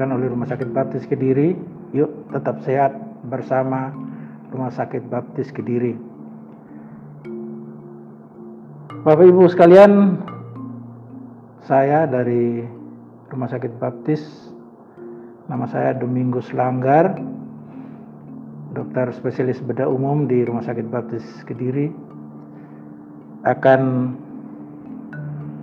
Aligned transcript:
dan 0.00 0.16
oleh 0.16 0.32
Rumah 0.32 0.48
Sakit 0.48 0.72
Baptis 0.72 1.04
Kediri. 1.04 1.52
Yuk 1.92 2.32
tetap 2.32 2.64
sehat 2.64 2.96
bersama 3.28 3.92
Rumah 4.48 4.72
Sakit 4.72 5.04
Baptis 5.12 5.52
Kediri. 5.52 5.92
Bapak 9.04 9.28
Ibu 9.28 9.44
sekalian, 9.52 10.16
saya 11.68 12.08
dari 12.08 12.64
Rumah 13.28 13.48
Sakit 13.52 13.76
Baptis, 13.76 14.24
nama 15.52 15.68
saya 15.68 15.92
Domingus 15.92 16.48
Langgar, 16.56 17.20
dokter 18.72 19.12
spesialis 19.12 19.60
bedah 19.60 19.88
umum 19.88 20.24
di 20.24 20.48
Rumah 20.48 20.64
Sakit 20.64 20.88
Baptis 20.88 21.24
Kediri, 21.44 21.92
akan 23.44 23.80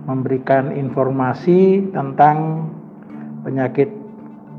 memberikan 0.06 0.70
informasi 0.74 1.90
tentang 1.90 2.70
penyakit 3.42 3.97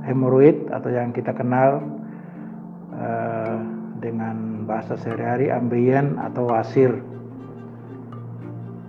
hemoroid 0.10 0.74
atau 0.74 0.90
yang 0.90 1.14
kita 1.14 1.30
kenal 1.38 1.86
uh, 2.98 3.58
dengan 4.02 4.66
bahasa 4.66 4.98
sehari-hari 4.98 5.54
ambien 5.54 6.18
atau 6.18 6.50
wasir. 6.50 6.98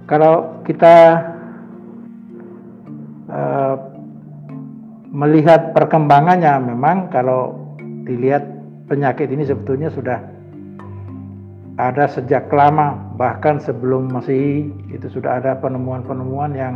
Kalau 0.08 0.64
kita 0.64 0.96
uh, 3.28 3.76
melihat 5.12 5.76
perkembangannya, 5.76 6.56
memang 6.58 7.12
kalau 7.12 7.54
dilihat 8.08 8.42
penyakit 8.90 9.30
ini 9.30 9.46
sebetulnya 9.46 9.92
sudah 9.92 10.18
ada 11.78 12.10
sejak 12.10 12.50
lama, 12.50 13.14
bahkan 13.14 13.62
sebelum 13.62 14.10
masih 14.10 14.68
itu 14.90 15.06
sudah 15.08 15.38
ada 15.40 15.56
penemuan-penemuan 15.62 16.52
yang 16.52 16.74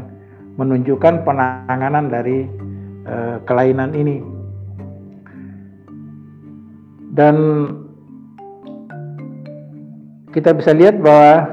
menunjukkan 0.55 1.27
penanganan 1.27 2.09
dari 2.09 2.47
uh, 3.05 3.43
kelainan 3.45 3.90
ini 3.93 4.34
dan 7.15 7.34
kita 10.34 10.51
bisa 10.51 10.74
lihat 10.74 10.98
bahwa 10.98 11.46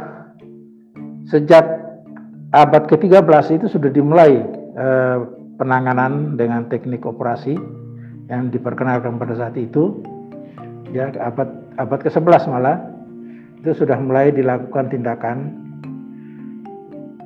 sejak 1.29 1.61
abad 2.49 2.83
ke-13 2.89 3.61
itu 3.61 3.69
sudah 3.69 3.93
dimulai 3.93 4.41
eh, 4.73 5.17
penanganan 5.61 6.33
dengan 6.33 6.65
teknik 6.65 7.05
operasi 7.05 7.53
yang 8.27 8.49
diperkenalkan 8.49 9.21
pada 9.21 9.37
saat 9.37 9.53
itu. 9.53 10.01
Ya 10.91 11.13
abad 11.21 11.47
abad 11.77 11.99
ke-11 12.01 12.51
malah 12.51 12.81
itu 13.61 13.77
sudah 13.77 14.01
mulai 14.01 14.33
dilakukan 14.33 14.89
tindakan. 14.89 15.37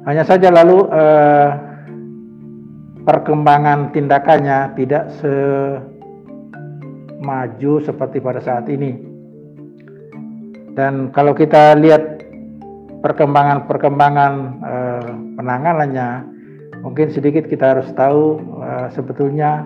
Hanya 0.05 0.27
saja 0.27 0.51
lalu 0.51 0.85
eh, 0.91 1.49
perkembangan 3.07 3.95
tindakannya 3.95 4.75
tidak 4.75 5.07
se 5.23 5.33
maju 7.25 7.81
seperti 7.81 8.21
pada 8.21 8.37
saat 8.37 8.69
ini. 8.69 8.93
Dan 10.77 11.09
kalau 11.09 11.33
kita 11.33 11.73
lihat 11.81 12.21
perkembangan-perkembangan 13.01 14.33
eh, 14.61 15.11
penanganannya, 15.39 16.09
mungkin 16.85 17.09
sedikit 17.09 17.49
kita 17.49 17.73
harus 17.73 17.89
tahu 17.97 18.37
eh, 18.61 18.87
sebetulnya 18.93 19.65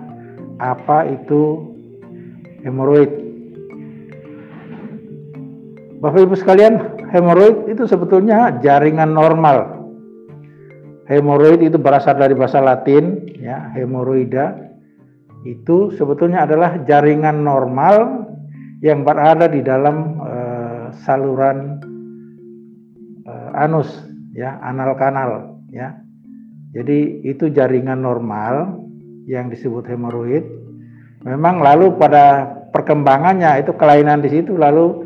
apa 0.56 1.04
itu 1.10 1.68
hemoroid. 2.64 3.10
Bapak 6.00 6.20
Ibu 6.24 6.34
sekalian, 6.38 7.04
hemoroid 7.12 7.68
itu 7.68 7.84
sebetulnya 7.84 8.56
jaringan 8.64 9.12
normal. 9.12 9.84
Hemoroid 11.10 11.60
itu 11.60 11.76
berasal 11.76 12.16
dari 12.16 12.38
bahasa 12.38 12.62
Latin, 12.62 13.26
ya, 13.36 13.74
hemoroida, 13.74 14.69
itu 15.44 15.92
sebetulnya 15.96 16.44
adalah 16.44 16.84
jaringan 16.84 17.40
normal 17.40 18.28
yang 18.84 19.04
berada 19.04 19.48
di 19.48 19.64
dalam 19.64 20.20
uh, 20.20 20.84
saluran 21.04 21.80
uh, 23.24 23.50
anus 23.56 23.88
ya 24.36 24.60
anal 24.60 24.96
kanal 24.96 25.60
ya. 25.72 25.96
Jadi 26.70 27.26
itu 27.26 27.50
jaringan 27.50 27.98
normal 27.98 28.84
yang 29.26 29.50
disebut 29.50 29.90
hemoroid. 29.90 30.44
Memang 31.26 31.60
lalu 31.60 31.98
pada 31.98 32.46
perkembangannya 32.70 33.58
itu 33.64 33.74
kelainan 33.74 34.22
di 34.22 34.30
situ 34.30 34.54
lalu 34.54 35.02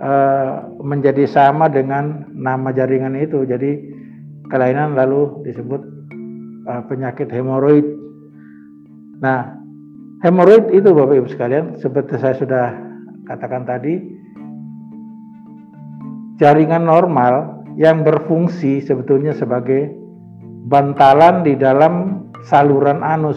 uh, 0.00 0.74
menjadi 0.82 1.28
sama 1.30 1.70
dengan 1.70 2.28
nama 2.34 2.74
jaringan 2.74 3.14
itu. 3.14 3.46
Jadi 3.46 3.94
kelainan 4.48 4.96
lalu 4.96 5.44
disebut 5.46 5.92
penyakit 6.64 7.28
hemoroid. 7.28 7.84
Nah 9.20 9.63
Hemoroid 10.24 10.72
itu 10.72 10.88
Bapak 10.88 11.20
Ibu 11.20 11.28
sekalian, 11.28 11.76
seperti 11.84 12.16
saya 12.16 12.32
sudah 12.40 12.66
katakan 13.28 13.68
tadi, 13.68 14.00
jaringan 16.40 16.88
normal 16.88 17.60
yang 17.76 18.00
berfungsi 18.08 18.80
sebetulnya 18.80 19.36
sebagai 19.36 19.92
bantalan 20.64 21.44
di 21.44 21.60
dalam 21.60 22.24
saluran 22.48 23.04
anus. 23.04 23.36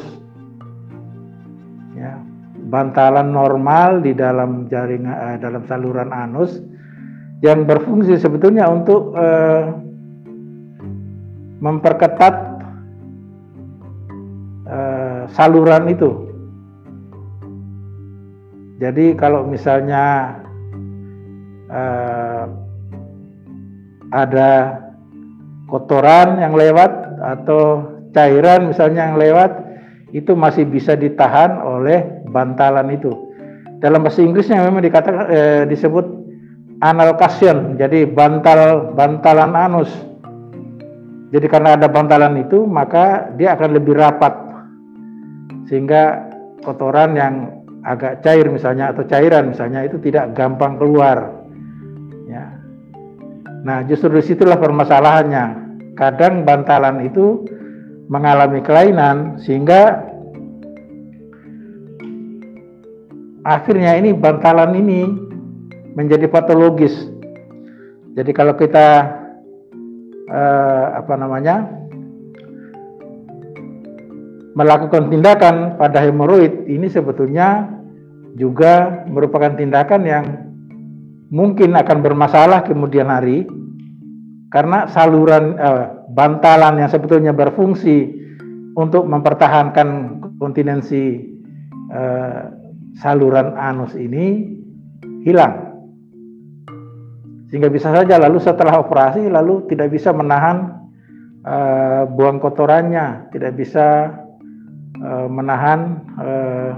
Ya, 1.99 2.23
bantalan 2.71 3.35
normal 3.35 3.99
di 3.99 4.15
dalam 4.15 4.71
jaringan 4.71 5.35
eh, 5.35 5.37
dalam 5.43 5.67
saluran 5.67 6.15
anus 6.15 6.55
yang 7.43 7.67
berfungsi 7.67 8.15
sebetulnya 8.15 8.63
untuk 8.71 9.11
eh, 9.11 9.75
memperketat 11.59 12.35
eh, 14.71 15.21
saluran 15.35 15.91
itu 15.91 16.26
jadi 18.77 19.17
kalau 19.17 19.41
misalnya 19.49 20.37
uh, 21.73 22.45
ada 24.13 24.51
kotoran 25.65 26.37
yang 26.37 26.53
lewat 26.53 26.91
atau 27.19 27.83
cairan 28.13 28.69
misalnya 28.69 29.11
yang 29.11 29.17
lewat 29.19 29.51
itu 30.15 30.31
masih 30.37 30.63
bisa 30.69 30.95
ditahan 30.95 31.59
oleh 31.59 32.23
bantalan 32.31 32.95
itu. 32.95 33.11
Dalam 33.83 34.01
bahasa 34.01 34.23
Inggrisnya 34.23 34.63
memang 34.63 34.81
dikatakan 34.81 35.25
eh, 35.29 35.63
disebut 35.67 36.05
anal 36.81 37.19
cushion, 37.19 37.75
jadi 37.75 38.07
bantal 38.07 38.95
bantalan 38.95 39.53
anus. 39.53 39.91
Jadi 41.27 41.45
karena 41.51 41.75
ada 41.75 41.91
bantalan 41.91 42.39
itu 42.39 42.63
maka 42.63 43.35
dia 43.35 43.53
akan 43.59 43.75
lebih 43.75 43.99
rapat 43.99 44.31
sehingga 45.67 46.31
kotoran 46.63 47.19
yang 47.19 47.56
agak 47.87 48.19
cair 48.19 48.51
misalnya 48.51 48.91
atau 48.91 49.07
cairan 49.07 49.55
misalnya 49.55 49.87
itu 49.87 49.95
tidak 50.03 50.35
gampang 50.35 50.75
keluar. 50.75 51.47
Ya. 52.27 52.59
Nah 53.63 53.87
justru 53.87 54.11
di 54.11 54.23
situlah 54.27 54.59
permasalahannya. 54.59 55.65
Kadang 55.95 56.43
bantalan 56.43 57.07
itu 57.07 57.47
mengalami 58.11 58.59
kelainan 58.59 59.39
sehingga 59.39 60.03
akhirnya 63.47 63.95
ini 63.95 64.11
bantalan 64.11 64.75
ini 64.75 65.01
menjadi 65.95 66.27
patologis. 66.27 66.93
Jadi 68.13 68.31
kalau 68.35 68.53
kita 68.59 68.87
eh, 70.27 70.85
apa 70.91 71.13
namanya 71.15 71.65
melakukan 74.53 75.07
tindakan 75.13 75.77
pada 75.77 76.01
hemoroid 76.01 76.65
ini 76.65 76.89
sebetulnya 76.89 77.76
juga 78.37 79.03
merupakan 79.09 79.51
tindakan 79.57 80.01
yang 80.05 80.25
mungkin 81.33 81.73
akan 81.73 81.97
bermasalah 82.05 82.63
kemudian 82.63 83.09
hari. 83.09 83.49
Karena 84.47 84.87
saluran 84.87 85.59
eh, 85.59 85.85
bantalan 86.15 86.79
yang 86.79 86.87
sebetulnya 86.87 87.35
berfungsi 87.35 88.15
untuk 88.79 89.03
mempertahankan 89.03 90.21
kontinensi 90.39 91.19
eh, 91.91 92.41
saluran 92.95 93.59
anus 93.59 93.91
ini 93.99 94.55
hilang. 95.27 95.67
Sehingga 97.51 97.67
bisa 97.67 97.91
saja 97.91 98.15
lalu 98.15 98.39
setelah 98.39 98.79
operasi 98.79 99.27
lalu 99.27 99.67
tidak 99.67 99.91
bisa 99.91 100.15
menahan 100.15 100.87
eh, 101.43 102.07
buang 102.07 102.39
kotorannya 102.39 103.35
tidak 103.35 103.59
bisa 103.59 104.15
Eh, 104.97 105.27
menahan 105.29 105.79
uh, 106.17 106.73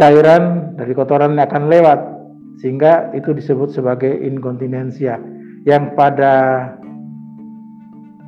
cairan 0.00 0.72
dari 0.80 0.96
kotoran 0.96 1.36
yang 1.36 1.44
akan 1.44 1.68
lewat 1.68 2.00
sehingga 2.64 3.12
itu 3.12 3.36
disebut 3.36 3.76
sebagai 3.76 4.08
inkontinensia 4.08 5.20
yang 5.68 5.92
pada 5.92 6.64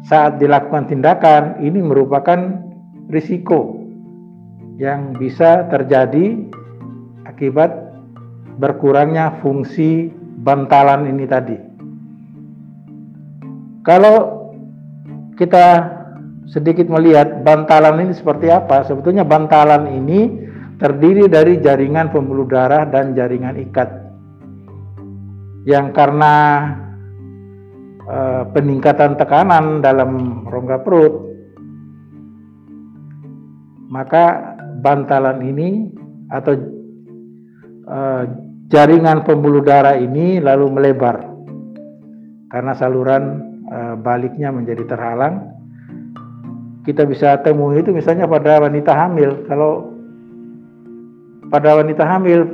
saat 0.04 0.36
dilakukan 0.36 0.92
tindakan 0.92 1.64
ini 1.64 1.80
merupakan 1.80 2.60
risiko 3.08 3.80
yang 4.76 5.16
bisa 5.16 5.64
terjadi 5.72 6.44
akibat 7.24 7.72
berkurangnya 8.60 9.40
fungsi 9.40 10.12
bantalan 10.44 11.08
ini 11.08 11.24
tadi. 11.24 11.56
Kalau 13.82 14.16
kita 15.40 15.66
sedikit 16.52 16.90
melihat 16.92 17.40
bantalan 17.46 18.04
ini 18.04 18.12
seperti 18.12 18.52
apa. 18.52 18.84
Sebetulnya 18.84 19.24
bantalan 19.24 19.88
ini 19.88 20.51
terdiri 20.82 21.30
dari 21.30 21.62
jaringan 21.62 22.10
pembuluh 22.10 22.42
darah 22.50 22.82
dan 22.90 23.14
jaringan 23.14 23.54
ikat. 23.70 23.86
Yang 25.62 25.94
karena 25.94 26.34
e, 28.02 28.18
peningkatan 28.50 29.14
tekanan 29.14 29.78
dalam 29.78 30.42
rongga 30.50 30.82
perut, 30.82 31.14
maka 33.94 34.58
bantalan 34.82 35.38
ini 35.46 35.86
atau 36.34 36.58
e, 37.86 37.98
jaringan 38.66 39.22
pembuluh 39.22 39.62
darah 39.62 39.94
ini 39.94 40.42
lalu 40.42 40.66
melebar 40.66 41.22
karena 42.50 42.74
saluran 42.74 43.22
e, 43.70 43.78
baliknya 44.02 44.50
menjadi 44.50 44.82
terhalang 44.82 45.46
kita 46.82 47.06
bisa 47.06 47.38
temui 47.46 47.78
itu 47.78 47.94
misalnya 47.94 48.26
pada 48.26 48.58
wanita 48.58 48.90
hamil. 48.90 49.46
Kalau 49.46 49.91
pada 51.52 51.76
wanita 51.76 52.08
hamil 52.08 52.48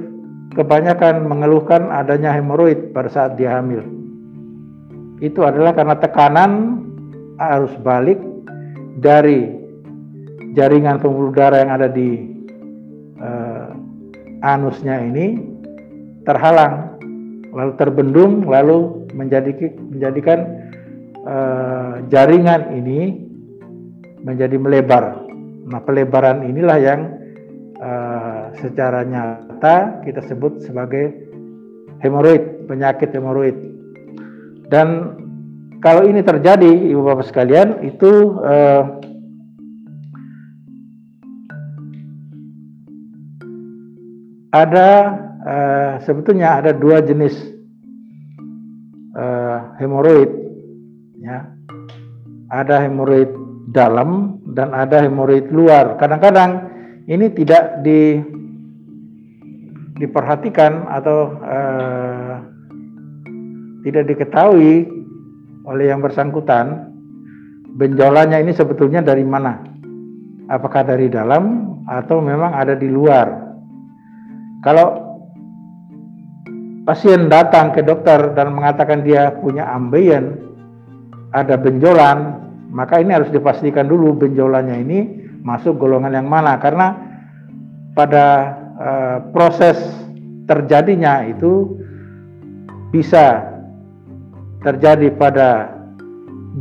kebanyakan 0.59 1.31
mengeluhkan 1.31 1.87
adanya 1.95 2.35
hemoroid 2.35 2.91
pada 2.91 3.07
saat 3.07 3.39
dia 3.39 3.55
hamil. 3.55 3.87
Itu 5.23 5.47
adalah 5.47 5.71
karena 5.79 5.95
tekanan 6.03 6.83
arus 7.39 7.79
balik 7.87 8.19
dari 8.99 9.47
jaringan 10.59 10.99
pembuluh 10.99 11.31
darah 11.31 11.63
yang 11.63 11.73
ada 11.79 11.87
di 11.87 12.27
uh, 13.23 13.71
anusnya 14.43 14.99
ini 15.07 15.39
terhalang 16.27 16.99
lalu 17.55 17.73
terbendung 17.79 18.47
lalu 18.47 19.07
menjadi, 19.15 19.55
menjadikan 19.79 20.39
uh, 21.23 22.03
jaringan 22.11 22.75
ini 22.75 23.23
menjadi 24.23 24.59
melebar. 24.59 25.27
Nah, 25.69 25.81
pelebaran 25.85 26.43
inilah 26.47 26.79
yang 26.81 27.01
uh, 27.79 28.38
secara 28.57 29.05
nyata 29.05 30.01
kita 30.05 30.25
sebut 30.25 30.65
sebagai 30.65 31.13
hemoroid, 32.01 32.65
penyakit 32.65 33.13
hemoroid. 33.13 33.57
Dan 34.69 34.89
kalau 35.79 36.05
ini 36.05 36.21
terjadi, 36.21 36.69
ibu 36.69 37.07
bapak 37.07 37.29
sekalian, 37.29 37.85
itu 37.87 38.35
uh, 38.43 38.83
ada 44.53 44.89
uh, 45.47 45.93
sebetulnya 46.03 46.59
ada 46.59 46.75
dua 46.75 46.99
jenis 47.05 47.35
uh, 49.15 49.77
hemoroid, 49.79 50.31
ya. 51.23 51.55
Ada 52.49 52.89
hemoroid 52.89 53.29
dalam 53.69 54.41
dan 54.57 54.73
ada 54.73 55.05
hemoroid 55.05 55.53
luar. 55.53 56.01
Kadang-kadang 56.01 56.68
ini 57.09 57.27
tidak 57.33 57.81
di 57.81 58.21
diperhatikan 59.99 60.87
atau 60.93 61.35
uh, 61.43 62.35
tidak 63.83 64.05
diketahui 64.13 64.87
oleh 65.65 65.85
yang 65.91 66.05
bersangkutan 66.05 66.93
benjolannya 67.75 68.45
ini 68.45 68.53
sebetulnya 68.53 69.01
dari 69.01 69.25
mana? 69.25 69.65
Apakah 70.53 70.85
dari 70.85 71.09
dalam 71.09 71.77
atau 71.89 72.21
memang 72.21 72.53
ada 72.55 72.77
di 72.77 72.87
luar? 72.87 73.27
Kalau 74.63 74.87
pasien 76.85 77.33
datang 77.33 77.73
ke 77.73 77.81
dokter 77.83 78.37
dan 78.37 78.53
mengatakan 78.53 79.01
dia 79.01 79.33
punya 79.41 79.65
ambeien, 79.73 80.37
ada 81.33 81.57
benjolan, 81.57 82.49
maka 82.69 83.01
ini 83.01 83.17
harus 83.17 83.33
dipastikan 83.33 83.89
dulu 83.89 84.17
benjolannya 84.17 84.77
ini 84.85 85.18
masuk 85.43 85.79
golongan 85.79 86.19
yang 86.19 86.29
mana 86.29 86.59
karena 86.59 86.99
pada 87.95 88.27
uh, 88.79 89.19
proses 89.35 89.79
terjadinya 90.47 91.27
itu 91.27 91.79
bisa 92.95 93.45
terjadi 94.65 95.13
pada 95.15 95.77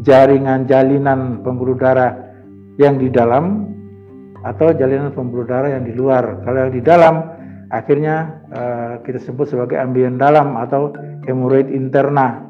jaringan 0.04 0.68
jalinan 0.70 1.42
pembuluh 1.42 1.78
darah 1.78 2.14
yang 2.78 3.02
di 3.02 3.10
dalam 3.10 3.74
atau 4.46 4.70
jalinan 4.76 5.10
pembuluh 5.16 5.50
darah 5.50 5.74
yang 5.74 5.84
di 5.88 5.94
luar. 5.98 6.46
Kalau 6.46 6.68
yang 6.68 6.74
di 6.74 6.84
dalam 6.84 7.16
akhirnya 7.74 8.46
uh, 8.54 8.94
kita 9.02 9.18
sebut 9.24 9.50
sebagai 9.50 9.80
ambien 9.82 10.22
dalam 10.22 10.54
atau 10.60 10.94
hemoroid 11.26 11.68
interna 11.74 12.48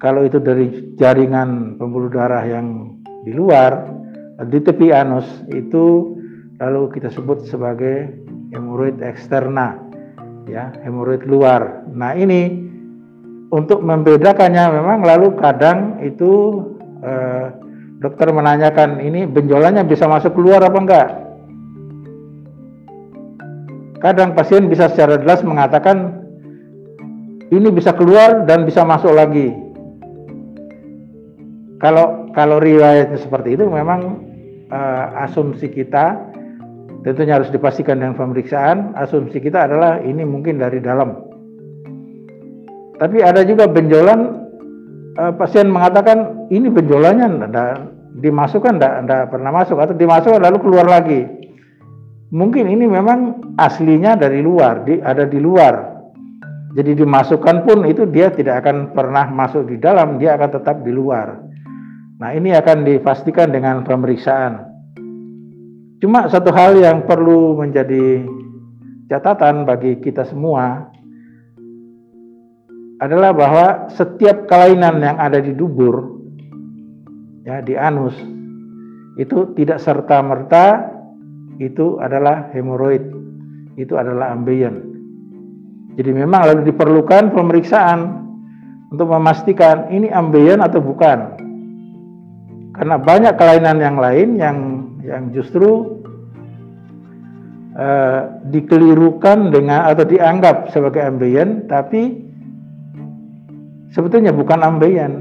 kalau 0.00 0.24
itu 0.24 0.40
dari 0.40 0.96
jaringan 0.96 1.76
pembuluh 1.76 2.08
darah 2.08 2.40
yang 2.48 2.96
di 3.28 3.36
luar, 3.36 3.84
di 4.48 4.58
tepi 4.64 4.88
anus 4.94 5.26
itu 5.52 6.16
lalu 6.56 6.88
kita 6.96 7.12
sebut 7.12 7.44
sebagai 7.44 8.08
hemoroid 8.52 9.00
eksterna, 9.04 9.76
ya, 10.48 10.72
hemoroid 10.84 11.24
luar. 11.28 11.84
Nah 11.92 12.16
ini 12.16 12.68
untuk 13.52 13.84
membedakannya 13.84 14.80
memang 14.80 15.04
lalu 15.04 15.36
kadang 15.36 16.00
itu 16.00 16.64
eh, 17.04 17.52
dokter 18.00 18.32
menanyakan 18.32 19.02
ini 19.04 19.28
benjolannya 19.28 19.84
bisa 19.84 20.08
masuk 20.08 20.32
keluar 20.32 20.64
apa 20.64 20.78
enggak? 20.78 21.08
Kadang 24.00 24.32
pasien 24.32 24.64
bisa 24.72 24.88
secara 24.88 25.20
jelas 25.20 25.44
mengatakan 25.44 26.24
ini 27.52 27.68
bisa 27.68 27.92
keluar 27.92 28.48
dan 28.48 28.64
bisa 28.64 28.80
masuk 28.80 29.12
lagi 29.12 29.52
kalau 31.80 32.28
kalau 32.36 32.60
riwayatnya 32.60 33.18
seperti 33.18 33.56
itu 33.56 33.64
memang 33.66 34.29
uh, 34.70 35.24
asumsi 35.28 35.68
kita 35.70 36.16
tentunya 37.02 37.36
harus 37.36 37.50
dipastikan 37.52 38.00
dengan 38.00 38.16
pemeriksaan. 38.16 38.94
Asumsi 38.96 39.42
kita 39.42 39.66
adalah 39.66 40.00
ini 40.00 40.24
mungkin 40.24 40.58
dari 40.58 40.78
dalam. 40.80 41.28
Tapi 43.00 43.18
ada 43.24 43.42
juga 43.44 43.66
benjolan 43.66 44.20
uh, 45.18 45.32
pasien 45.36 45.68
mengatakan 45.68 46.48
ini 46.52 46.68
benjolannya 46.68 47.26
enggak 47.26 47.74
dimasukkan 48.20 48.76
enggak 48.78 49.32
pernah 49.32 49.50
masuk 49.52 49.80
atau 49.80 49.94
dimasukkan 49.96 50.40
lalu 50.40 50.58
keluar 50.60 50.86
lagi. 50.86 51.20
Mungkin 52.30 52.70
ini 52.70 52.86
memang 52.86 53.42
aslinya 53.58 54.14
dari 54.14 54.38
luar, 54.38 54.86
di, 54.86 55.02
ada 55.02 55.26
di 55.26 55.42
luar. 55.42 55.98
Jadi 56.70 57.02
dimasukkan 57.02 57.66
pun 57.66 57.82
itu 57.90 58.06
dia 58.06 58.30
tidak 58.30 58.62
akan 58.62 58.94
pernah 58.94 59.26
masuk 59.26 59.66
di 59.66 59.82
dalam, 59.82 60.22
dia 60.22 60.38
akan 60.38 60.50
tetap 60.54 60.86
di 60.86 60.94
luar. 60.94 61.42
Nah, 62.22 62.30
ini 62.30 62.54
akan 62.54 62.86
dipastikan 62.86 63.50
dengan 63.50 63.82
pemeriksaan. 63.82 64.69
Cuma 66.00 66.26
satu 66.32 66.48
hal 66.56 66.80
yang 66.80 67.04
perlu 67.04 67.60
menjadi 67.60 68.24
catatan 69.12 69.68
bagi 69.68 70.00
kita 70.00 70.24
semua 70.24 70.88
adalah 73.00 73.36
bahwa 73.36 73.66
setiap 73.92 74.48
kelainan 74.48 75.00
yang 75.00 75.16
ada 75.20 75.40
di 75.40 75.52
dubur 75.52 76.20
ya 77.44 77.64
di 77.64 77.76
anus 77.76 78.16
itu 79.16 79.52
tidak 79.56 79.80
serta 79.80 80.20
merta 80.24 80.88
itu 81.60 82.00
adalah 82.00 82.48
hemoroid 82.52 83.04
itu 83.76 83.96
adalah 83.96 84.32
ambeien. 84.32 84.88
Jadi 85.96 86.10
memang 86.16 86.48
lalu 86.48 86.72
diperlukan 86.72 87.32
pemeriksaan 87.32 88.00
untuk 88.88 89.08
memastikan 89.12 89.92
ini 89.92 90.08
ambeien 90.08 90.64
atau 90.64 90.80
bukan. 90.80 91.36
Karena 92.72 92.96
banyak 92.96 93.34
kelainan 93.36 93.76
yang 93.80 93.96
lain 94.00 94.28
yang 94.40 94.56
yang 95.04 95.32
justru 95.32 96.00
uh, 97.76 98.20
dikelirukan 98.50 99.52
dengan 99.52 99.88
atau 99.88 100.04
dianggap 100.04 100.70
sebagai 100.72 101.00
ambeien 101.04 101.66
tapi 101.68 102.24
sebetulnya 103.94 104.34
bukan 104.34 104.60
ambeien. 104.60 105.12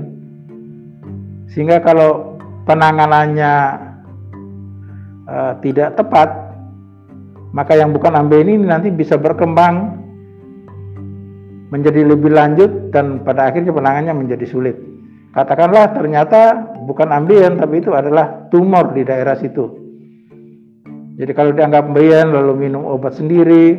Sehingga 1.50 1.82
kalau 1.82 2.38
penanganannya 2.70 3.54
uh, 5.26 5.54
tidak 5.66 5.98
tepat 5.98 6.30
maka 7.50 7.74
yang 7.74 7.90
bukan 7.90 8.14
ambeien 8.14 8.50
ini 8.50 8.66
nanti 8.66 8.94
bisa 8.94 9.18
berkembang 9.18 9.98
menjadi 11.70 12.02
lebih 12.06 12.34
lanjut 12.34 12.94
dan 12.94 13.22
pada 13.22 13.50
akhirnya 13.50 13.74
penanganannya 13.74 14.26
menjadi 14.26 14.46
sulit 14.50 14.89
katakanlah 15.36 15.94
ternyata 15.94 16.74
bukan 16.86 17.10
ambien 17.14 17.58
tapi 17.58 17.82
itu 17.82 17.94
adalah 17.94 18.50
tumor 18.50 18.94
di 18.94 19.06
daerah 19.06 19.38
situ. 19.38 19.66
Jadi 21.20 21.32
kalau 21.36 21.52
dianggap 21.52 21.92
ambien 21.92 22.32
lalu 22.32 22.54
minum 22.56 22.88
obat 22.88 23.20
sendiri, 23.20 23.76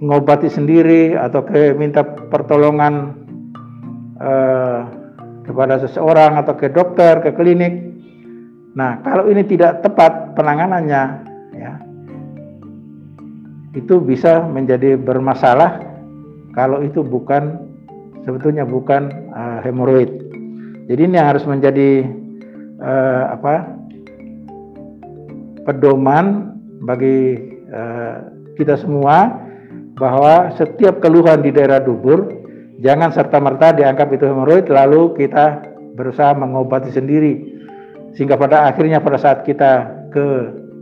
ngobati 0.00 0.48
sendiri 0.48 1.18
atau 1.18 1.44
ke 1.44 1.74
minta 1.76 2.06
pertolongan 2.06 2.94
eh, 4.22 4.80
kepada 5.44 5.82
seseorang 5.82 6.38
atau 6.40 6.54
ke 6.54 6.70
dokter, 6.70 7.20
ke 7.20 7.34
klinik. 7.34 7.90
Nah, 8.70 9.02
kalau 9.02 9.26
ini 9.26 9.42
tidak 9.50 9.82
tepat 9.82 10.38
penanganannya, 10.38 11.02
ya, 11.58 11.72
itu 13.74 13.98
bisa 13.98 14.46
menjadi 14.46 14.94
bermasalah 14.94 15.82
kalau 16.54 16.82
itu 16.82 17.02
bukan 17.02 17.66
sebetulnya 18.22 18.66
bukan 18.66 19.29
uh, 19.40 19.58
hemoroid. 19.64 20.10
Jadi 20.90 21.00
ini 21.00 21.16
yang 21.16 21.32
harus 21.32 21.44
menjadi 21.48 22.04
uh, 22.82 23.24
apa 23.40 23.54
pedoman 25.64 26.56
bagi 26.84 27.38
uh, 27.72 28.16
kita 28.56 28.76
semua 28.80 29.48
bahwa 29.96 30.52
setiap 30.56 31.00
keluhan 31.00 31.44
di 31.44 31.52
daerah 31.52 31.80
dubur 31.80 32.24
jangan 32.80 33.12
serta-merta 33.12 33.76
dianggap 33.76 34.08
itu 34.16 34.24
hemoroid 34.24 34.66
lalu 34.72 35.12
kita 35.16 35.60
berusaha 35.94 36.32
mengobati 36.32 36.88
sendiri 36.90 37.60
sehingga 38.16 38.40
pada 38.40 38.66
akhirnya 38.72 38.98
pada 39.04 39.20
saat 39.20 39.44
kita 39.44 40.08
ke 40.10 40.26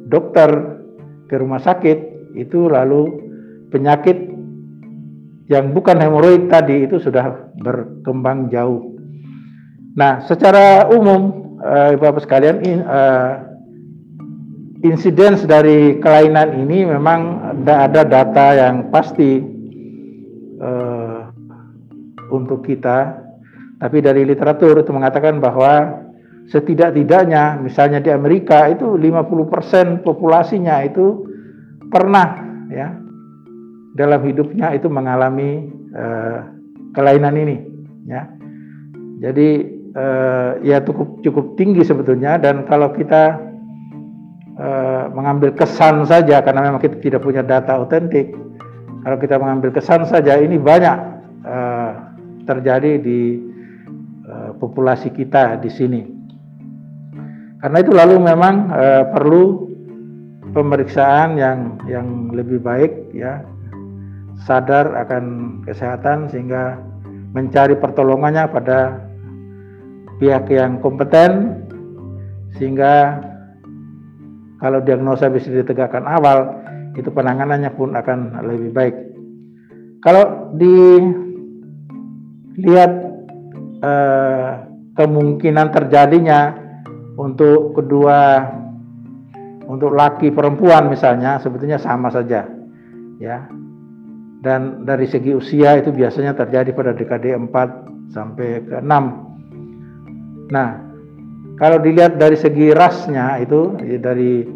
dokter 0.09 0.79
ke 1.29 1.35
rumah 1.37 1.61
sakit 1.61 2.33
itu 2.39 2.71
lalu 2.71 3.29
penyakit 3.75 4.38
yang 5.49 5.73
bukan 5.73 5.97
hemoroid 5.97 6.53
tadi 6.53 6.85
itu 6.85 7.01
sudah 7.01 7.53
berkembang 7.57 8.53
jauh. 8.53 8.95
Nah, 9.97 10.21
secara 10.29 10.87
umum 10.93 11.57
uh, 11.65 11.97
Bapak 11.97 12.23
sekalian 12.23 12.61
in, 12.63 12.85
uh, 12.85 13.49
insiden 14.85 15.41
dari 15.49 15.99
kelainan 15.99 16.53
ini 16.53 16.85
memang 16.87 17.21
tidak 17.65 17.79
ada 17.91 18.03
data 18.05 18.47
yang 18.55 18.93
pasti 18.93 19.41
uh, 20.61 21.33
untuk 22.29 22.69
kita, 22.69 23.17
tapi 23.81 24.05
dari 24.05 24.29
literatur 24.29 24.85
itu 24.85 24.93
mengatakan 24.93 25.41
bahwa 25.41 26.05
setidak-tidaknya 26.53 27.57
misalnya 27.61 28.05
di 28.05 28.13
Amerika 28.13 28.69
itu 28.69 29.01
50% 29.01 30.05
populasinya 30.05 30.85
itu 30.85 31.25
pernah 31.89 32.45
ya 32.69 33.08
dalam 33.99 34.23
hidupnya 34.23 34.71
itu 34.79 34.87
mengalami 34.87 35.67
uh, 35.91 36.47
kelainan 36.95 37.35
ini 37.35 37.57
ya. 38.07 38.31
Jadi 39.19 39.49
uh, 39.99 40.63
ya 40.63 40.79
cukup 40.87 41.19
cukup 41.27 41.59
tinggi 41.59 41.83
sebetulnya 41.83 42.39
dan 42.39 42.63
kalau 42.71 42.95
kita 42.95 43.43
uh, 44.55 45.11
mengambil 45.11 45.51
kesan 45.59 46.07
saja 46.07 46.39
karena 46.47 46.71
memang 46.71 46.79
kita 46.79 47.03
tidak 47.03 47.27
punya 47.27 47.43
data 47.43 47.83
otentik. 47.83 48.31
Kalau 49.03 49.19
kita 49.19 49.35
mengambil 49.43 49.75
kesan 49.75 50.07
saja 50.07 50.39
ini 50.39 50.55
banyak 50.63 50.99
uh, 51.43 51.91
terjadi 52.47 53.03
di 53.03 53.43
uh, 54.31 54.55
populasi 54.63 55.11
kita 55.11 55.59
di 55.59 55.71
sini. 55.75 56.03
Karena 57.59 57.83
itu 57.83 57.91
lalu 57.91 58.23
memang 58.23 58.55
uh, 58.71 59.05
perlu 59.11 59.67
pemeriksaan 60.55 61.35
yang 61.35 61.83
yang 61.91 62.31
lebih 62.31 62.63
baik 62.63 63.11
ya 63.11 63.43
sadar 64.47 64.95
akan 65.07 65.25
kesehatan 65.67 66.31
sehingga 66.31 66.79
mencari 67.35 67.75
pertolongannya 67.79 68.45
pada 68.51 69.01
pihak 70.19 70.51
yang 70.51 70.83
kompeten 70.83 71.63
sehingga 72.59 73.23
kalau 74.59 74.83
diagnosa 74.83 75.31
bisa 75.31 75.51
ditegakkan 75.55 76.03
awal 76.03 76.59
itu 76.99 77.11
penanganannya 77.15 77.71
pun 77.79 77.95
akan 77.95 78.43
lebih 78.43 78.75
baik. 78.75 78.95
Kalau 80.03 80.51
dilihat 80.59 81.13
eh, 83.83 84.51
kemungkinan 84.99 85.71
terjadinya 85.71 86.59
untuk 87.15 87.79
kedua 87.79 88.51
untuk 89.69 89.95
laki 89.95 90.35
perempuan 90.35 90.91
misalnya 90.91 91.39
sebetulnya 91.39 91.79
sama 91.79 92.11
saja 92.11 92.47
ya 93.23 93.47
dan 94.39 94.87
dari 94.87 95.07
segi 95.11 95.35
usia 95.35 95.79
itu 95.79 95.91
biasanya 95.91 96.35
terjadi 96.35 96.71
pada 96.75 96.93
dekade 96.95 97.35
4 97.35 98.15
sampai 98.15 98.49
ke 98.63 98.77
6 98.79 100.55
nah 100.55 100.89
kalau 101.59 101.83
dilihat 101.83 102.23
dari 102.23 102.39
segi 102.39 102.71
rasnya 102.71 103.43
itu 103.43 103.75
ya 103.83 103.99
dari 103.99 104.47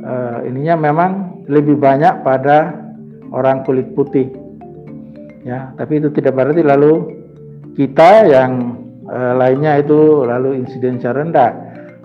uh, 0.00 0.40
ininya 0.48 0.80
memang 0.80 1.44
lebih 1.44 1.76
banyak 1.76 2.24
pada 2.24 2.72
orang 3.28 3.68
kulit 3.68 3.92
putih. 3.92 4.32
Ya 5.44 5.76
tapi 5.76 6.00
itu 6.00 6.08
tidak 6.08 6.40
berarti 6.40 6.64
lalu 6.64 6.92
kita 7.76 8.32
yang 8.32 8.80
uh, 9.08 9.36
lainnya 9.36 9.76
itu 9.76 10.24
lalu 10.24 10.64
insidensinya 10.64 11.12
rendah. 11.12 11.52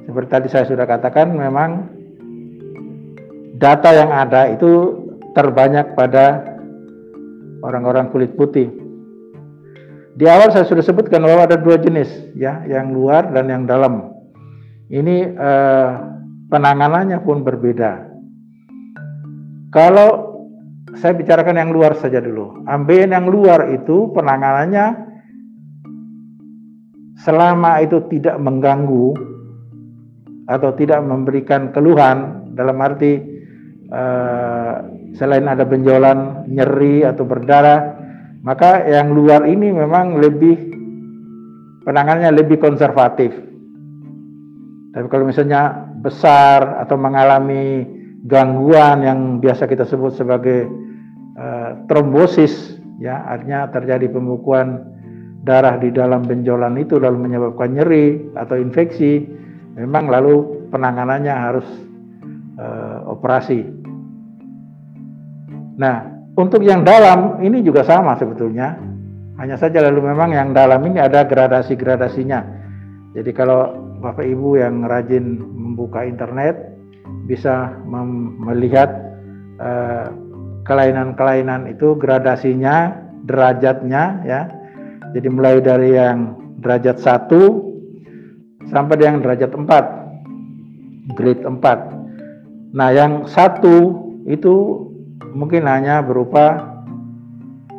Seperti 0.03 0.27
tadi 0.27 0.47
saya 0.51 0.65
sudah 0.67 0.83
katakan 0.83 1.31
memang 1.31 1.87
data 3.55 3.95
yang 3.95 4.11
ada 4.11 4.51
itu 4.51 4.99
terbanyak 5.31 5.95
pada 5.95 6.52
orang-orang 7.63 8.11
kulit 8.11 8.35
putih. 8.35 8.67
Di 10.13 10.29
awal 10.29 10.53
saya 10.53 10.67
sudah 10.67 10.83
sebutkan 10.85 11.23
bahwa 11.25 11.47
ada 11.47 11.57
dua 11.57 11.79
jenis, 11.81 12.35
ya, 12.37 12.61
yang 12.69 12.93
luar 12.93 13.33
dan 13.33 13.49
yang 13.49 13.63
dalam. 13.65 14.13
Ini 14.91 15.15
eh, 15.33 15.91
penanganannya 16.51 17.17
pun 17.25 17.41
berbeda. 17.41 18.13
Kalau 19.73 20.09
saya 20.93 21.17
bicarakan 21.17 21.57
yang 21.57 21.73
luar 21.73 21.97
saja 21.97 22.21
dulu. 22.21 22.61
Ambeien 22.69 23.09
yang 23.09 23.25
luar 23.25 23.73
itu 23.73 24.13
penanganannya 24.13 25.09
selama 27.25 27.81
itu 27.81 28.05
tidak 28.13 28.37
mengganggu 28.37 29.17
atau 30.45 30.69
tidak 30.77 31.01
memberikan 31.01 31.73
keluhan 31.73 32.51
dalam 32.53 32.77
arti 32.85 33.17
eh, 33.89 34.75
selain 35.13 35.45
ada 35.45 35.65
benjolan, 35.65 36.49
nyeri 36.49 37.05
atau 37.05 37.23
berdarah, 37.25 38.01
maka 38.43 38.83
yang 38.89 39.13
luar 39.13 39.45
ini 39.45 39.71
memang 39.71 40.19
lebih 40.19 40.73
penanganannya 41.85 42.31
lebih 42.33 42.57
konservatif. 42.59 43.31
Tapi 44.93 45.07
kalau 45.09 45.25
misalnya 45.25 45.89
besar 46.01 46.81
atau 46.85 46.99
mengalami 46.99 47.87
gangguan 48.23 49.01
yang 49.03 49.19
biasa 49.41 49.65
kita 49.65 49.87
sebut 49.89 50.13
sebagai 50.15 50.69
uh, 51.39 51.87
trombosis, 51.89 52.77
ya 53.01 53.25
artinya 53.25 53.67
terjadi 53.73 54.11
pembukuan 54.11 54.93
darah 55.43 55.75
di 55.75 55.91
dalam 55.91 56.23
benjolan 56.23 56.79
itu 56.79 57.01
lalu 57.01 57.27
menyebabkan 57.27 57.75
nyeri 57.75 58.31
atau 58.37 58.55
infeksi, 58.55 59.27
memang 59.75 60.07
lalu 60.07 60.67
penanganannya 60.71 61.35
harus 61.35 61.67
uh, 62.55 63.11
operasi. 63.11 63.82
Nah, 65.83 66.07
untuk 66.39 66.63
yang 66.63 66.87
dalam 66.87 67.43
ini 67.43 67.59
juga 67.59 67.83
sama 67.83 68.15
sebetulnya. 68.15 68.79
Hanya 69.35 69.59
saja 69.59 69.83
lalu 69.83 70.15
memang 70.15 70.31
yang 70.31 70.55
dalam 70.55 70.79
ini 70.87 71.03
ada 71.03 71.27
gradasi-gradasinya. 71.27 72.39
Jadi 73.11 73.31
kalau 73.35 73.75
Bapak 73.99 74.23
Ibu 74.23 74.63
yang 74.63 74.87
rajin 74.87 75.43
membuka 75.43 76.07
internet 76.07 76.55
bisa 77.27 77.75
melihat 78.39 78.95
eh, 79.59 80.07
kelainan-kelainan 80.63 81.67
itu 81.75 81.99
gradasinya, 81.99 82.95
derajatnya 83.27 84.23
ya. 84.23 84.41
Jadi 85.11 85.27
mulai 85.27 85.59
dari 85.59 85.99
yang 85.99 86.39
derajat 86.63 87.03
1 87.03 88.71
sampai 88.71 88.95
yang 89.03 89.19
derajat 89.19 89.51
4. 89.51 91.19
Grade 91.19 91.43
4. 91.43 92.71
Nah, 92.73 92.89
yang 92.95 93.27
satu 93.27 93.99
itu 94.23 94.87
mungkin 95.33 95.65
hanya 95.65 96.05
berupa 96.05 96.77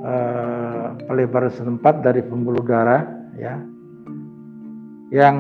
uh, 0.03 0.99
pelebaran 1.07 1.55
setempat 1.55 2.03
dari 2.03 2.21
pembuluh 2.21 2.61
darah 2.67 3.07
ya. 3.39 3.55
Yang 5.15 5.37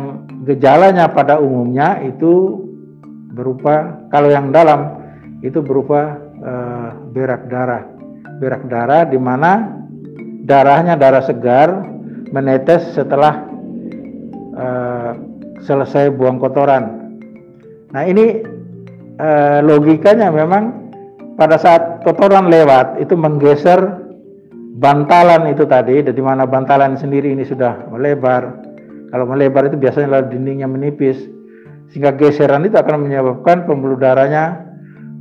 gejalanya 0.46 1.10
pada 1.10 1.42
umumnya 1.42 1.98
itu 2.06 2.62
berupa 3.34 4.06
kalau 4.14 4.30
yang 4.30 4.54
dalam 4.54 5.02
itu 5.42 5.58
berupa 5.58 6.14
uh, 6.40 6.90
berak 7.10 7.50
darah. 7.50 7.82
Berak 8.38 8.70
darah 8.70 9.02
di 9.06 9.18
mana 9.18 9.74
darahnya 10.46 10.94
darah 10.94 11.26
segar 11.26 11.82
menetes 12.30 12.94
setelah 12.94 13.46
uh, 14.54 15.10
selesai 15.62 16.14
buang 16.14 16.38
kotoran. 16.38 17.14
Nah 17.90 18.02
ini 18.06 18.54
logikanya 19.62 20.34
memang 20.34 20.83
pada 21.34 21.58
saat 21.58 22.06
kotoran 22.06 22.46
lewat 22.46 23.02
itu 23.02 23.14
menggeser 23.18 24.06
bantalan 24.74 25.50
itu 25.54 25.66
tadi, 25.66 26.02
dari 26.02 26.22
mana 26.22 26.46
bantalan 26.46 26.98
sendiri 26.98 27.30
ini 27.30 27.46
sudah 27.46 27.90
melebar. 27.90 28.42
Kalau 29.10 29.30
melebar 29.30 29.70
itu 29.70 29.78
biasanya 29.78 30.18
lalu 30.18 30.34
dindingnya 30.34 30.66
menipis, 30.66 31.18
sehingga 31.90 32.14
geseran 32.18 32.66
itu 32.66 32.74
akan 32.74 33.06
menyebabkan 33.06 33.66
pembuluh 33.66 33.94
darahnya 33.94 34.66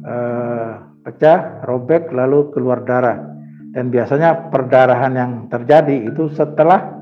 eh, 0.01 0.69
pecah, 1.05 1.61
robek, 1.69 2.09
lalu 2.09 2.49
keluar 2.49 2.81
darah. 2.81 3.33
Dan 3.73 3.89
biasanya 3.89 4.53
perdarahan 4.53 5.13
yang 5.17 5.31
terjadi 5.49 6.13
itu 6.13 6.29
setelah 6.33 6.93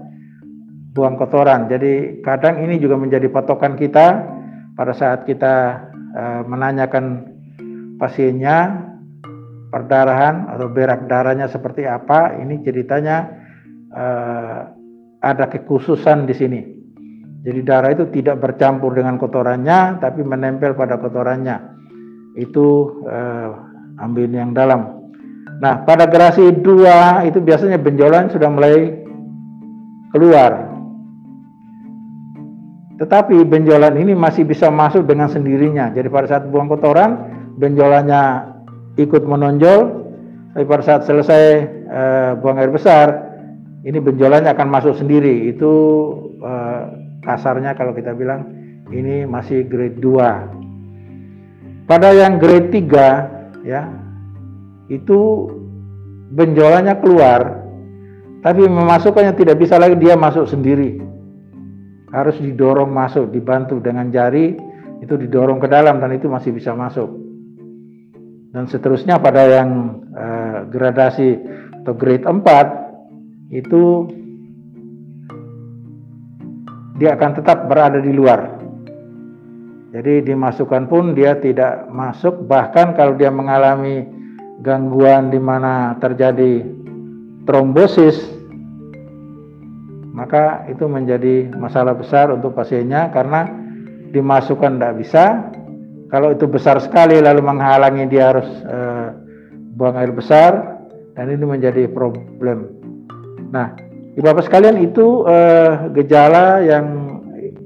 buang 0.92 1.16
kotoran. 1.16 1.68
Jadi 1.72 2.24
kadang 2.24 2.64
ini 2.64 2.80
juga 2.80 3.00
menjadi 3.00 3.28
patokan 3.32 3.80
kita 3.80 4.08
pada 4.76 4.92
saat 4.92 5.24
kita 5.24 5.56
eh, 6.16 6.42
menanyakan 6.44 7.32
pasiennya 7.96 8.88
perdarahan 9.72 10.52
atau 10.52 10.68
berak 10.68 11.08
darahnya 11.08 11.48
seperti 11.48 11.88
apa 11.88 12.36
ini 12.38 12.60
ceritanya 12.60 13.18
uh, 13.96 14.60
ada 15.22 15.46
kekhususan 15.48 16.28
di 16.28 16.36
sini 16.36 16.62
Jadi 17.42 17.60
darah 17.66 17.90
itu 17.90 18.06
tidak 18.14 18.38
bercampur 18.38 18.94
dengan 18.94 19.18
kotorannya, 19.18 19.98
tapi 19.98 20.22
menempel 20.22 20.78
pada 20.78 21.02
kotorannya. 21.02 21.58
Itu 22.38 23.02
eh, 23.02 23.50
ambil 23.98 24.30
yang 24.30 24.54
dalam. 24.54 25.10
Nah, 25.58 25.82
pada 25.82 26.06
gerasi 26.06 26.54
dua 26.62 27.26
itu 27.26 27.42
biasanya 27.42 27.82
benjolan 27.82 28.30
sudah 28.30 28.46
mulai 28.46 28.94
keluar. 30.14 30.70
Tetapi 33.02 33.42
benjolan 33.50 33.98
ini 33.98 34.14
masih 34.14 34.46
bisa 34.46 34.70
masuk 34.70 35.10
dengan 35.10 35.26
sendirinya. 35.26 35.90
Jadi 35.98 36.14
pada 36.14 36.30
saat 36.30 36.46
buang 36.46 36.70
kotoran, 36.70 37.26
benjolannya 37.58 38.51
ikut 39.00 39.24
menonjol. 39.28 39.80
Tapi 40.52 40.64
pada 40.68 40.84
saat 40.84 41.08
selesai 41.08 41.44
eh, 41.88 42.32
buang 42.40 42.60
air 42.60 42.72
besar, 42.72 43.08
ini 43.88 44.00
benjolannya 44.04 44.52
akan 44.52 44.68
masuk 44.68 45.00
sendiri. 45.00 45.48
Itu 45.52 45.74
eh, 46.44 46.82
kasarnya 47.24 47.76
kalau 47.80 47.96
kita 47.96 48.12
bilang 48.16 48.48
ini 48.92 49.24
masih 49.24 49.64
grade 49.68 50.00
2. 50.04 51.88
Pada 51.88 52.12
yang 52.12 52.40
grade 52.40 52.72
3 52.72 53.64
ya, 53.68 53.88
itu 54.92 55.20
benjolannya 56.32 56.96
keluar, 57.00 57.64
tapi 58.44 58.64
memasukkannya 58.68 59.36
tidak 59.36 59.60
bisa 59.60 59.76
lagi 59.80 59.96
dia 60.00 60.16
masuk 60.16 60.48
sendiri 60.48 61.12
harus 62.12 62.36
didorong 62.38 62.92
masuk, 62.92 63.32
dibantu 63.32 63.80
dengan 63.80 64.12
jari 64.12 64.60
itu 65.02 65.14
didorong 65.18 65.58
ke 65.64 65.68
dalam 65.72 65.98
dan 65.98 66.12
itu 66.14 66.28
masih 66.28 66.52
bisa 66.54 66.76
masuk. 66.76 67.08
Dan 68.52 68.68
seterusnya 68.68 69.16
pada 69.24 69.48
yang 69.48 69.70
uh, 70.12 70.68
gradasi 70.68 71.40
atau 71.82 71.96
grade 71.96 72.28
4 72.28 73.56
itu 73.56 73.84
dia 77.00 77.16
akan 77.18 77.32
tetap 77.40 77.66
berada 77.66 77.98
di 78.04 78.12
luar. 78.12 78.60
Jadi 79.92 80.24
dimasukkan 80.24 80.88
pun 80.88 81.12
dia 81.16 81.36
tidak 81.40 81.88
masuk 81.92 82.48
bahkan 82.48 82.96
kalau 82.96 83.16
dia 83.16 83.32
mengalami 83.32 84.08
gangguan 84.64 85.34
di 85.34 85.40
mana 85.42 86.00
terjadi 86.00 86.64
trombosis 87.44 88.42
maka 90.12 90.68
itu 90.70 90.86
menjadi 90.86 91.50
masalah 91.56 91.98
besar 91.98 92.30
untuk 92.30 92.54
pasiennya 92.54 93.10
karena 93.10 93.48
dimasukkan 94.12 94.78
tidak 94.78 94.96
bisa 95.02 95.24
kalau 96.12 96.36
itu 96.36 96.46
besar 96.46 96.78
sekali 96.84 97.24
lalu 97.24 97.40
menghalangi 97.40 98.06
dia 98.12 98.36
harus 98.36 98.48
uh, 98.68 99.16
buang 99.80 99.96
air 99.96 100.12
besar 100.12 100.84
dan 101.16 101.32
ini 101.32 101.48
menjadi 101.48 101.88
problem 101.88 102.68
nah 103.50 103.72
ibu 104.20 104.28
bapak 104.28 104.46
sekalian 104.46 104.84
itu 104.84 105.24
uh, 105.24 105.88
gejala 105.96 106.60
yang 106.62 106.86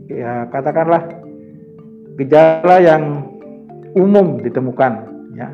ya 0.06 0.46
katakanlah 0.54 1.10
gejala 2.22 2.78
yang 2.80 3.04
umum 3.98 4.40
ditemukan 4.46 4.94
ya 5.34 5.50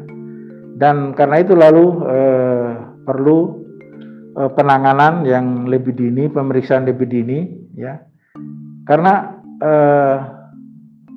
dan 0.75 1.15
karena 1.15 1.35
itu 1.39 1.55
lalu 1.55 1.85
uh, 2.05 2.69
perlu 3.07 3.63
penanganan 4.31 5.27
yang 5.27 5.67
lebih 5.67 5.91
dini, 5.91 6.31
pemeriksaan 6.31 6.87
lebih 6.87 7.03
dini, 7.03 7.51
ya. 7.75 7.99
Karena 8.87 9.43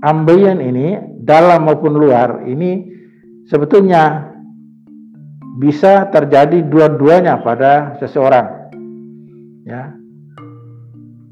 ambeien 0.02 0.58
ini 0.58 0.98
dalam 1.24 1.64
maupun 1.64 1.96
luar 1.96 2.44
ini 2.44 2.84
sebetulnya 3.48 4.30
bisa 5.56 6.12
terjadi 6.12 6.60
dua-duanya 6.66 7.40
pada 7.40 7.96
seseorang, 8.02 8.70
ya. 9.64 9.94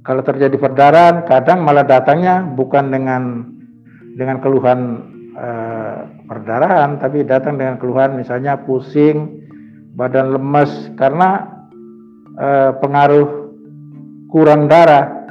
Kalau 0.03 0.23
terjadi 0.27 0.59
perdarahan, 0.59 1.23
kadang 1.31 1.63
malah 1.63 1.87
datangnya 1.87 2.43
bukan 2.43 2.91
dengan 2.91 3.23
dengan 4.19 4.43
keluhan 4.43 4.81
uh, 5.39 6.11
perdarahan, 6.27 6.99
tapi 6.99 7.23
datang 7.23 7.55
dengan 7.55 7.79
keluhan 7.79 8.19
misalnya 8.19 8.59
pusing, 8.67 9.43
badan 9.93 10.33
lemes 10.33 10.91
karena 10.97 11.45
eh, 12.41 12.71
pengaruh 12.81 13.53
kurang 14.33 14.67
darah 14.67 15.22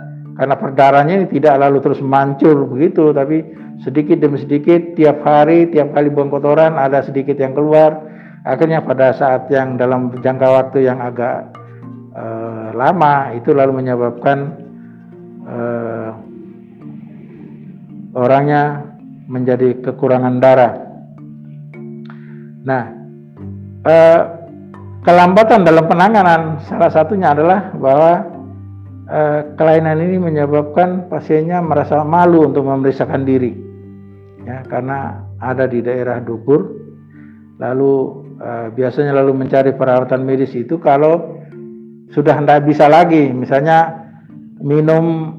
karena 0.42 0.58
perdarahannya 0.58 1.16
ini 1.22 1.28
tidak 1.38 1.62
lalu 1.62 1.86
terus 1.86 2.02
mancur 2.02 2.66
begitu 2.66 3.14
tapi 3.14 3.46
sedikit 3.86 4.18
demi 4.18 4.42
sedikit 4.42 4.98
tiap 4.98 5.22
hari 5.22 5.70
tiap 5.70 5.94
kali 5.94 6.10
buang 6.10 6.34
kotoran 6.34 6.82
ada 6.82 7.06
sedikit 7.06 7.38
yang 7.38 7.54
keluar. 7.54 8.10
Akhirnya 8.42 8.82
pada 8.82 9.14
saat 9.14 9.54
yang 9.54 9.78
dalam 9.78 10.10
jangka 10.18 10.48
waktu 10.50 10.90
yang 10.90 10.98
agak 10.98 11.46
eh, 12.18 12.74
lama 12.74 13.38
itu 13.38 13.54
lalu 13.54 13.86
menyebabkan 13.86 14.38
eh, 15.46 16.10
orangnya 18.18 18.82
menjadi 19.30 19.78
kekurangan 19.86 20.42
darah. 20.42 20.74
Nah 22.66 22.84
eh, 23.86 24.22
kelambatan 25.06 25.70
dalam 25.70 25.86
penanganan 25.86 26.66
salah 26.66 26.90
satunya 26.90 27.30
adalah 27.30 27.78
bahwa 27.78 28.31
eh, 29.12 29.40
kelainan 29.60 30.00
ini 30.00 30.18
menyebabkan 30.18 31.12
pasiennya 31.12 31.60
merasa 31.60 32.02
malu 32.08 32.48
untuk 32.48 32.64
memeriksakan 32.64 33.28
diri. 33.28 33.52
Ya 34.48 34.64
karena 34.66 35.28
ada 35.38 35.70
di 35.70 35.84
daerah 35.84 36.24
dubur 36.24 36.80
lalu 37.60 37.94
eh, 38.40 38.68
biasanya 38.72 39.20
lalu 39.20 39.46
mencari 39.46 39.76
perawatan 39.76 40.24
medis 40.24 40.56
itu 40.56 40.80
kalau 40.80 41.44
sudah 42.16 42.40
tidak 42.40 42.64
bisa 42.64 42.88
lagi. 42.88 43.30
Misalnya 43.30 44.08
minum 44.64 45.36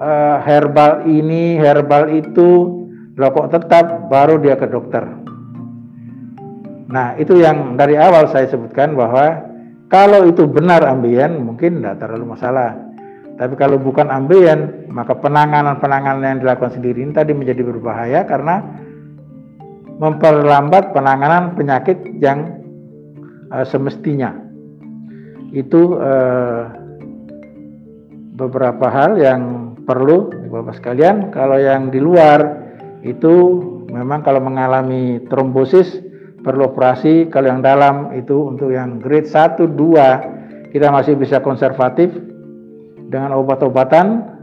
eh, 0.00 0.38
herbal 0.48 1.04
ini 1.04 1.60
herbal 1.60 2.08
itu 2.16 2.80
rokok 3.20 3.52
tetap 3.52 4.08
baru 4.08 4.40
dia 4.40 4.56
ke 4.56 4.64
dokter. 4.64 5.04
Nah, 6.90 7.14
itu 7.22 7.38
yang 7.38 7.78
dari 7.78 7.94
awal 7.94 8.26
saya 8.34 8.50
sebutkan 8.50 8.98
bahwa 8.98 9.46
kalau 9.86 10.26
itu 10.26 10.46
benar 10.50 10.82
ambien 10.82 11.38
mungkin 11.38 11.78
tidak 11.78 12.02
terlalu 12.02 12.34
masalah. 12.34 12.89
Tapi 13.40 13.56
kalau 13.56 13.80
bukan 13.80 14.12
ambien, 14.12 14.84
maka 14.92 15.16
penanganan-penanganan 15.16 16.36
yang 16.36 16.40
dilakukan 16.44 16.76
sendiri 16.76 17.00
ini 17.00 17.16
tadi 17.16 17.32
menjadi 17.32 17.64
berbahaya 17.64 18.28
karena 18.28 18.60
memperlambat 19.96 20.92
penanganan 20.92 21.56
penyakit 21.56 22.20
yang 22.20 22.60
uh, 23.48 23.64
semestinya. 23.64 24.36
Itu 25.56 25.96
uh, 25.96 26.68
beberapa 28.36 28.92
hal 28.92 29.16
yang 29.16 29.72
perlu 29.88 30.36
Bapak 30.50 30.76
sekalian. 30.76 31.32
Kalau 31.32 31.56
yang 31.56 31.88
di 31.88 32.02
luar 32.02 32.42
itu 33.00 33.64
memang 33.88 34.20
kalau 34.20 34.44
mengalami 34.44 35.22
trombosis 35.32 35.96
perlu 36.44 36.72
operasi 36.72 37.28
kalau 37.32 37.52
yang 37.52 37.62
dalam 37.64 38.12
itu 38.16 38.48
untuk 38.50 38.72
yang 38.72 39.00
grade 39.00 39.28
1 39.28 39.60
2 39.60 40.72
kita 40.72 40.88
masih 40.88 41.14
bisa 41.16 41.40
konservatif 41.44 42.10
dengan 43.10 43.34
obat-obatan. 43.36 44.38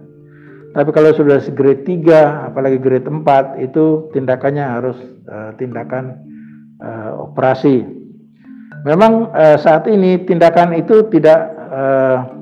Tapi 0.75 0.89
kalau 0.93 1.15
sudah 1.15 1.41
grade 1.56 1.88
3 1.88 2.51
apalagi 2.53 2.77
grade 2.77 3.10
4 3.10 3.65
itu 3.65 4.12
tindakannya 4.13 4.65
harus 4.67 4.99
uh, 5.25 5.56
tindakan 5.58 6.21
uh, 6.84 7.32
operasi. 7.32 7.82
Memang 8.86 9.34
uh, 9.34 9.58
saat 9.58 9.89
ini 9.89 10.21
tindakan 10.27 10.77
itu 10.77 11.10
tidak 11.10 11.39
uh, 11.71 12.38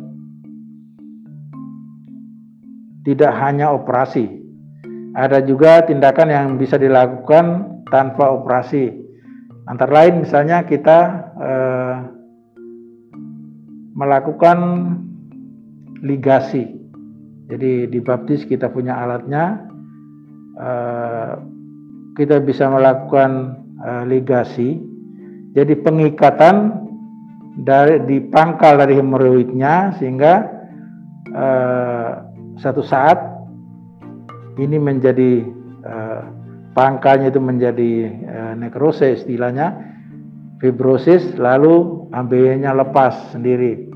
tidak 3.05 3.31
hanya 3.39 3.71
operasi. 3.71 4.25
Ada 5.15 5.45
juga 5.45 5.85
tindakan 5.85 6.27
yang 6.27 6.47
bisa 6.59 6.75
dilakukan 6.75 7.77
tanpa 7.88 8.33
operasi. 8.35 8.91
Antara 9.65 10.03
lain 10.03 10.27
misalnya 10.27 10.65
kita 10.67 10.99
eh, 11.39 11.95
melakukan 13.95 14.57
ligasi. 16.05 16.63
Jadi 17.49 17.89
di 17.89 17.99
baptis 18.01 18.45
kita 18.45 18.69
punya 18.69 19.01
alatnya, 19.01 19.65
eh, 20.57 21.33
kita 22.17 22.41
bisa 22.45 22.69
melakukan 22.69 23.61
eh, 23.81 24.03
ligasi. 24.05 24.77
Jadi 25.57 25.73
pengikatan 25.81 26.85
dari 27.65 28.03
di 28.05 28.17
pangkal 28.29 28.77
dari 28.77 28.93
hemoroidnya 28.97 29.97
sehingga 29.97 30.33
eh, 31.33 32.11
satu 32.61 32.85
saat 32.85 33.17
ini 34.55 34.79
menjadi 34.79 35.43
pangkalnya 36.73 37.29
itu 37.29 37.37
menjadi 37.37 37.91
nekrosis 38.57 39.21
istilahnya 39.21 39.77
fibrosis 40.57 41.37
lalu 41.37 42.07
ambeien-nya 42.09 42.73
lepas 42.73 43.35
sendiri. 43.35 43.94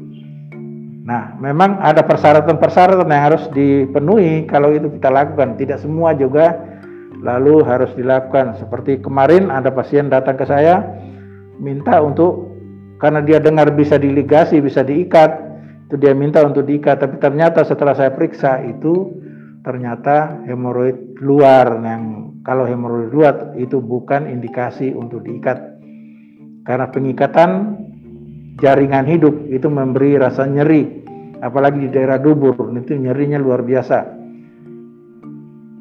Nah, 1.00 1.40
memang 1.40 1.80
ada 1.80 2.04
persyaratan-persyaratan 2.04 3.08
yang 3.08 3.24
harus 3.32 3.44
dipenuhi 3.56 4.44
kalau 4.46 4.76
itu 4.76 4.92
kita 5.00 5.08
lakukan. 5.08 5.56
Tidak 5.56 5.80
semua 5.80 6.12
juga 6.12 6.60
lalu 7.24 7.64
harus 7.64 7.92
dilakukan. 7.96 8.60
Seperti 8.60 9.00
kemarin 9.00 9.48
ada 9.48 9.72
pasien 9.72 10.12
datang 10.12 10.36
ke 10.36 10.44
saya 10.44 10.84
minta 11.60 12.04
untuk 12.04 12.52
karena 13.00 13.24
dia 13.24 13.40
dengar 13.40 13.72
bisa 13.72 13.96
diligasi, 13.96 14.60
bisa 14.60 14.84
diikat, 14.84 15.32
itu 15.88 15.96
dia 15.96 16.12
minta 16.12 16.44
untuk 16.44 16.68
diikat. 16.68 17.00
Tapi 17.00 17.16
ternyata 17.18 17.64
setelah 17.64 17.96
saya 17.96 18.12
periksa 18.12 18.60
itu 18.68 19.16
ternyata 19.64 20.40
hemoroid 20.48 21.20
luar 21.20 21.80
yang 21.84 22.36
kalau 22.44 22.64
hemoroid 22.64 23.12
luar 23.12 23.36
itu 23.60 23.84
bukan 23.84 24.28
indikasi 24.28 24.96
untuk 24.96 25.24
diikat 25.28 25.60
karena 26.64 26.88
pengikatan 26.88 27.50
jaringan 28.60 29.08
hidup 29.08 29.48
itu 29.50 29.68
memberi 29.72 30.20
rasa 30.20 30.46
nyeri 30.46 31.04
apalagi 31.40 31.88
di 31.88 31.90
daerah 31.90 32.20
dubur 32.20 32.56
itu 32.76 32.96
nyerinya 32.96 33.40
luar 33.40 33.64
biasa. 33.64 33.98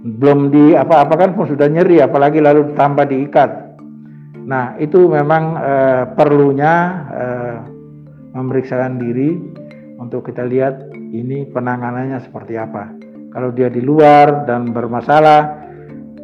Belum 0.09 0.49
di 0.49 0.79
apa-apa 0.79 1.15
kan 1.19 1.31
pun 1.35 1.51
sudah 1.51 1.67
nyeri 1.67 1.99
apalagi 1.99 2.39
lalu 2.39 2.73
tambah 2.79 3.07
diikat 3.07 3.67
nah 4.49 4.81
itu 4.81 5.05
memang 5.13 5.45
eh, 5.61 6.05
perlunya 6.17 6.75
eh, 7.13 7.57
memeriksakan 8.33 8.97
diri 8.97 9.37
untuk 10.01 10.25
kita 10.25 10.47
lihat 10.47 10.89
ini 10.95 11.51
penanganannya 11.53 12.23
seperti 12.25 12.57
apa. 12.57 12.89
Kalau 13.29 13.53
dia 13.53 13.69
di 13.69 13.85
luar 13.85 14.49
dan 14.49 14.73
bermasalah 14.73 15.69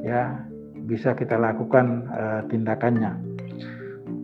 ya 0.00 0.44
bisa 0.84 1.16
kita 1.16 1.40
lakukan 1.40 2.04
uh, 2.12 2.40
tindakannya 2.48 3.33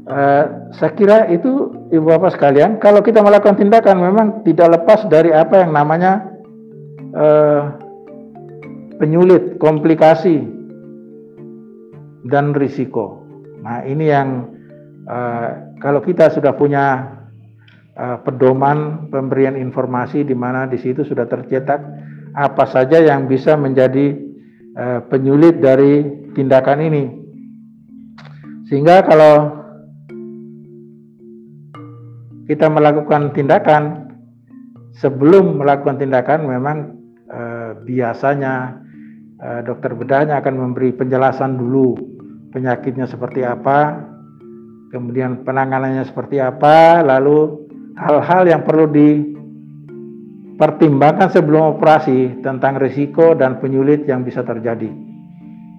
uh, 0.09 0.45
saya 0.73 0.93
kira 0.95 1.19
itu 1.29 1.75
ibu 1.91 2.05
bapak 2.07 2.37
sekalian 2.39 2.79
kalau 2.79 3.05
kita 3.05 3.21
melakukan 3.21 3.59
tindakan 3.59 4.01
memang 4.01 4.27
tidak 4.47 4.81
lepas 4.81 5.05
dari 5.11 5.35
apa 5.35 5.67
yang 5.67 5.73
namanya 5.75 6.13
uh, 7.17 7.75
penyulit 8.97 9.59
komplikasi 9.61 10.45
dan 12.29 12.53
risiko 12.57 13.25
nah 13.61 13.85
ini 13.85 14.09
yang 14.09 14.49
uh, 15.09 15.77
kalau 15.81 16.01
kita 16.05 16.29
sudah 16.33 16.53
punya 16.55 17.17
uh, 17.97 18.17
pedoman 18.25 19.09
pemberian 19.09 19.57
informasi 19.57 20.23
di 20.23 20.37
mana 20.37 20.69
di 20.69 20.77
situ 20.81 21.03
sudah 21.03 21.29
tercetak 21.29 21.81
apa 22.37 22.65
saja 22.71 23.03
yang 23.03 23.27
bisa 23.27 23.59
menjadi 23.59 24.15
uh, 24.77 25.01
penyulit 25.11 25.59
dari 25.59 26.07
tindakan 26.33 26.79
ini. 26.85 27.05
Sehingga 28.71 29.03
kalau 29.03 29.60
kita 32.51 32.67
melakukan 32.67 33.31
tindakan 33.31 34.11
sebelum 34.99 35.63
melakukan 35.63 36.03
tindakan 36.03 36.51
memang 36.51 36.99
uh, 37.31 37.79
biasanya 37.87 38.83
uh, 39.39 39.63
dokter 39.63 39.95
bedahnya 39.95 40.43
akan 40.43 40.59
memberi 40.59 40.91
penjelasan 40.91 41.55
dulu 41.55 41.95
penyakitnya 42.51 43.07
seperti 43.07 43.47
apa, 43.47 44.03
kemudian 44.91 45.47
penanganannya 45.47 46.03
seperti 46.03 46.43
apa, 46.43 47.07
lalu 47.07 47.71
hal-hal 47.95 48.43
yang 48.51 48.67
perlu 48.67 48.91
di 48.91 49.39
pertimbangkan 50.59 51.31
sebelum 51.31 51.79
operasi 51.79 52.43
tentang 52.43 52.83
risiko 52.83 53.39
dan 53.39 53.63
penyulit 53.63 54.11
yang 54.11 54.27
bisa 54.27 54.43
terjadi. 54.43 54.91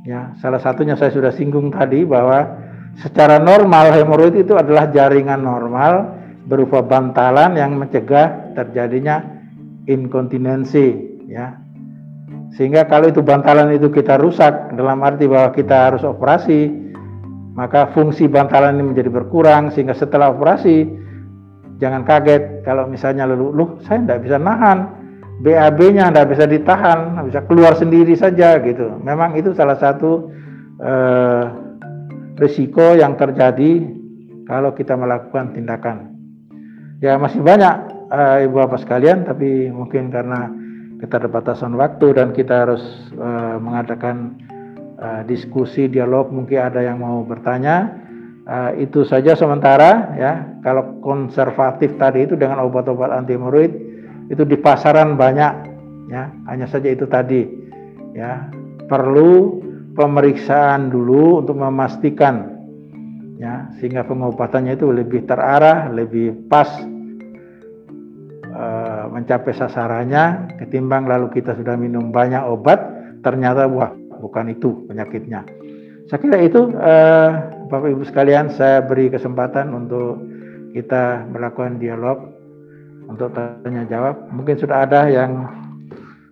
Ya, 0.07 0.31
salah 0.39 0.63
satunya 0.63 0.95
saya 0.95 1.11
sudah 1.11 1.35
singgung 1.35 1.67
tadi 1.67 2.07
bahwa 2.07 2.63
secara 2.95 3.43
normal 3.43 3.91
hemoroid 3.91 4.39
itu 4.39 4.55
adalah 4.55 4.87
jaringan 4.87 5.43
normal 5.43 6.20
berupa 6.51 6.83
bantalan 6.83 7.55
yang 7.55 7.79
mencegah 7.79 8.51
terjadinya 8.51 9.23
inkontinensi, 9.87 10.87
ya. 11.31 11.55
Sehingga 12.59 12.83
kalau 12.91 13.07
itu 13.07 13.23
bantalan 13.23 13.71
itu 13.71 13.87
kita 13.87 14.19
rusak 14.19 14.75
dalam 14.75 14.99
arti 15.07 15.23
bahwa 15.31 15.55
kita 15.55 15.87
harus 15.87 16.03
operasi, 16.03 16.67
maka 17.55 17.95
fungsi 17.95 18.27
bantalan 18.27 18.75
ini 18.75 18.91
menjadi 18.91 19.07
berkurang 19.07 19.71
sehingga 19.71 19.95
setelah 19.95 20.35
operasi 20.35 20.83
jangan 21.79 22.03
kaget 22.03 22.67
kalau 22.67 22.91
misalnya 22.91 23.23
lalu, 23.23 23.55
lu 23.55 23.65
saya 23.87 24.03
tidak 24.03 24.19
bisa 24.27 24.35
nahan, 24.35 24.79
BAB-nya 25.41 26.11
tidak 26.11 26.27
bisa 26.35 26.45
ditahan, 26.45 27.17
bisa 27.23 27.41
keluar 27.47 27.73
sendiri 27.79 28.13
saja 28.19 28.59
gitu. 28.59 28.99
Memang 28.99 29.39
itu 29.39 29.55
salah 29.55 29.79
satu 29.79 30.27
eh, 30.77 31.43
risiko 32.37 32.93
yang 32.99 33.17
terjadi 33.17 33.81
kalau 34.45 34.75
kita 34.77 34.93
melakukan 34.93 35.55
tindakan. 35.57 36.20
Ya 37.01 37.17
masih 37.17 37.41
banyak 37.41 37.75
eh, 38.13 38.45
ibu 38.45 38.61
bapak 38.61 38.85
sekalian, 38.85 39.25
tapi 39.25 39.73
mungkin 39.73 40.13
karena 40.13 40.53
keterbatasan 41.01 41.73
waktu 41.73 42.13
dan 42.13 42.29
kita 42.29 42.69
harus 42.69 42.83
eh, 43.17 43.57
mengadakan 43.57 44.37
eh, 45.01 45.21
diskusi 45.25 45.89
dialog, 45.89 46.29
mungkin 46.29 46.61
ada 46.61 46.85
yang 46.85 47.01
mau 47.01 47.25
bertanya. 47.25 47.97
Uh, 48.41 48.73
itu 48.81 49.05
saja 49.05 49.37
sementara 49.37 50.17
ya. 50.17 50.57
Kalau 50.65 50.97
konservatif 51.05 51.93
tadi 52.01 52.25
itu 52.25 52.33
dengan 52.33 52.65
obat-obat 52.65 53.13
anti 53.13 53.37
hemoroid 53.37 53.69
itu 54.33 54.41
di 54.49 54.57
pasaran 54.57 55.13
banyak 55.13 55.53
ya. 56.09 56.25
Hanya 56.49 56.65
saja 56.65 56.89
itu 56.89 57.05
tadi 57.05 57.45
ya. 58.17 58.49
Perlu 58.89 59.61
pemeriksaan 59.93 60.89
dulu 60.89 61.45
untuk 61.45 61.53
memastikan 61.61 62.50
ya 63.41 63.73
sehingga 63.81 64.05
pengobatannya 64.05 64.77
itu 64.77 64.93
lebih 64.93 65.25
terarah, 65.25 65.89
lebih 65.89 66.45
pas 66.45 66.69
uh, 68.53 69.09
mencapai 69.09 69.49
sasarannya 69.57 70.53
ketimbang 70.61 71.09
lalu 71.09 71.33
kita 71.33 71.57
sudah 71.57 71.73
minum 71.73 72.13
banyak 72.13 72.45
obat 72.45 72.77
ternyata 73.25 73.65
wah 73.65 73.89
bukan 74.21 74.53
itu 74.53 74.85
penyakitnya. 74.85 75.41
Saya 76.05 76.21
kira 76.21 76.37
itu 76.45 76.69
uh, 76.77 77.29
Bapak 77.65 77.89
Ibu 77.89 78.05
sekalian 78.05 78.53
saya 78.53 78.85
beri 78.85 79.09
kesempatan 79.09 79.73
untuk 79.73 80.21
kita 80.77 81.25
melakukan 81.25 81.81
dialog 81.81 82.29
untuk 83.09 83.33
tanya 83.33 83.89
jawab. 83.89 84.29
Mungkin 84.29 84.55
sudah 84.61 84.85
ada 84.85 85.09
yang 85.09 85.49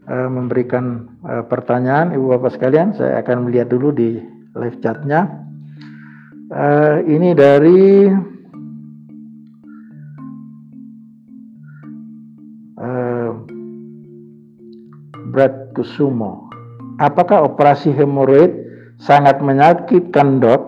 uh, 0.06 0.30
memberikan 0.30 1.10
pertanyaan 1.50 2.13
Ibu 2.13 2.38
Bapak 2.38 2.54
sekalian. 2.54 2.93
Saya 2.93 3.26
akan 3.26 3.50
melihat 3.50 3.74
dulu 3.74 3.89
di 3.89 4.22
live 4.54 4.78
chatnya. 4.86 5.48
Uh, 6.49 7.05
ini 7.05 7.38
dari 7.38 8.09
uh, 12.73 13.29
Brad 15.29 15.77
Kusumo. 15.77 16.49
Apakah 16.97 17.45
operasi 17.45 17.93
hemoroid 17.93 18.49
sangat 18.99 19.39
menyakitkan 19.45 20.43
dok. 20.43 20.62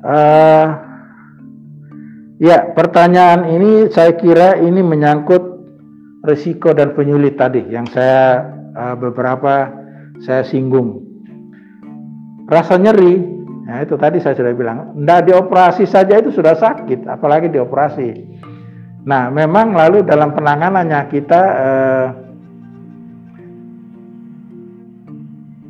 Uh, 0.00 0.66
ya, 2.40 2.72
pertanyaan 2.72 3.52
ini 3.52 3.92
saya 3.92 4.16
kira 4.16 4.58
ini 4.64 4.80
menyangkut 4.80 5.44
risiko 6.24 6.72
dan 6.72 6.96
penyulit 6.96 7.36
tadi 7.36 7.68
yang 7.68 7.84
saya 7.92 8.48
uh, 8.74 8.96
beberapa 8.96 9.70
saya 10.24 10.40
singgung. 10.40 11.05
Rasa 12.46 12.78
nyeri, 12.78 13.14
ya 13.66 13.82
itu 13.82 13.98
tadi 13.98 14.22
saya 14.22 14.38
sudah 14.38 14.54
bilang, 14.54 14.94
tidak 15.02 15.20
dioperasi 15.26 15.84
saja 15.84 16.22
itu 16.22 16.30
sudah 16.30 16.54
sakit, 16.54 17.10
apalagi 17.10 17.50
dioperasi. 17.50 18.08
Nah, 19.06 19.30
memang 19.30 19.74
lalu 19.74 20.02
dalam 20.02 20.34
penanganannya 20.34 21.00
kita 21.10 21.42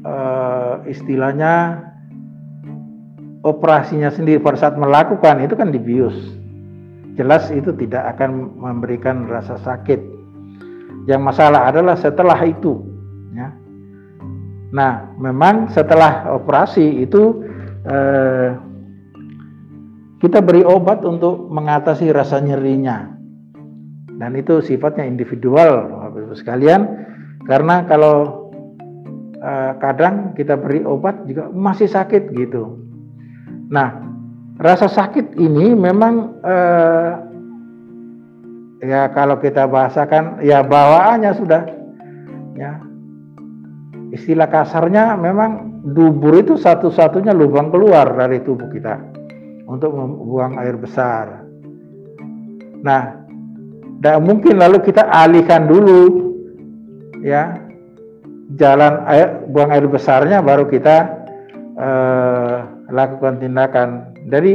uh, 0.04 0.74
istilahnya 0.86 1.84
operasinya 3.42 4.08
sendiri 4.08 4.38
pada 4.40 4.56
saat 4.56 4.78
melakukan 4.78 5.42
itu 5.42 5.58
kan 5.58 5.74
dibius. 5.74 6.14
Jelas 7.18 7.50
itu 7.50 7.74
tidak 7.74 8.16
akan 8.16 8.56
memberikan 8.56 9.26
rasa 9.26 9.58
sakit. 9.58 9.98
Yang 11.10 11.22
masalah 11.22 11.66
adalah 11.68 11.98
setelah 11.98 12.38
itu. 12.46 12.85
Nah, 14.74 15.14
memang 15.18 15.70
setelah 15.70 16.26
operasi 16.32 17.06
itu 17.06 17.44
eh, 17.86 18.50
kita 20.18 20.42
beri 20.42 20.66
obat 20.66 21.06
untuk 21.06 21.46
mengatasi 21.52 22.10
rasa 22.10 22.42
nyerinya. 22.42 23.14
Dan 24.16 24.32
itu 24.32 24.64
sifatnya 24.64 25.04
individual, 25.04 25.92
Bapak 25.92 26.18
Ibu 26.24 26.34
sekalian. 26.40 26.82
Karena 27.44 27.84
kalau 27.84 28.46
Eh, 29.46 29.72
kadang 29.78 30.34
kita 30.34 30.58
beri 30.58 30.82
obat 30.82 31.22
juga 31.22 31.46
masih 31.54 31.86
sakit 31.86 32.34
gitu. 32.34 32.82
Nah, 33.70 33.94
rasa 34.58 34.90
sakit 34.90 35.38
ini 35.38 35.70
memang 35.70 36.40
uh, 36.42 37.12
ya 38.82 39.06
kalau 39.14 39.38
kita 39.38 39.70
bahasakan 39.70 40.42
ya 40.42 40.66
bawaannya 40.66 41.32
sudah 41.38 41.62
ya 42.58 42.80
istilah 44.16 44.48
kasarnya 44.48 45.14
memang 45.20 45.84
dubur 45.92 46.40
itu 46.40 46.56
satu-satunya 46.56 47.36
lubang 47.36 47.68
keluar 47.68 48.16
dari 48.16 48.40
tubuh 48.40 48.66
kita 48.72 48.96
untuk 49.68 49.92
membuang 49.92 50.56
air 50.58 50.80
besar. 50.80 51.44
Nah, 52.80 53.02
tidak 54.00 54.18
mungkin 54.24 54.56
lalu 54.56 54.80
kita 54.80 55.04
alihkan 55.04 55.68
dulu 55.68 56.00
ya 57.20 57.60
jalan 58.54 59.02
air 59.10 59.42
buang 59.50 59.74
air 59.74 59.84
besarnya 59.90 60.38
baru 60.40 60.64
kita 60.70 60.96
uh, 61.74 62.56
lakukan 62.94 63.42
tindakan. 63.42 64.14
Jadi 64.30 64.52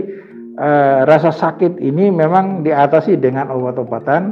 uh, 0.55 1.03
rasa 1.03 1.35
sakit 1.35 1.83
ini 1.83 2.07
memang 2.07 2.63
diatasi 2.63 3.19
dengan 3.19 3.51
obat-obatan 3.51 4.31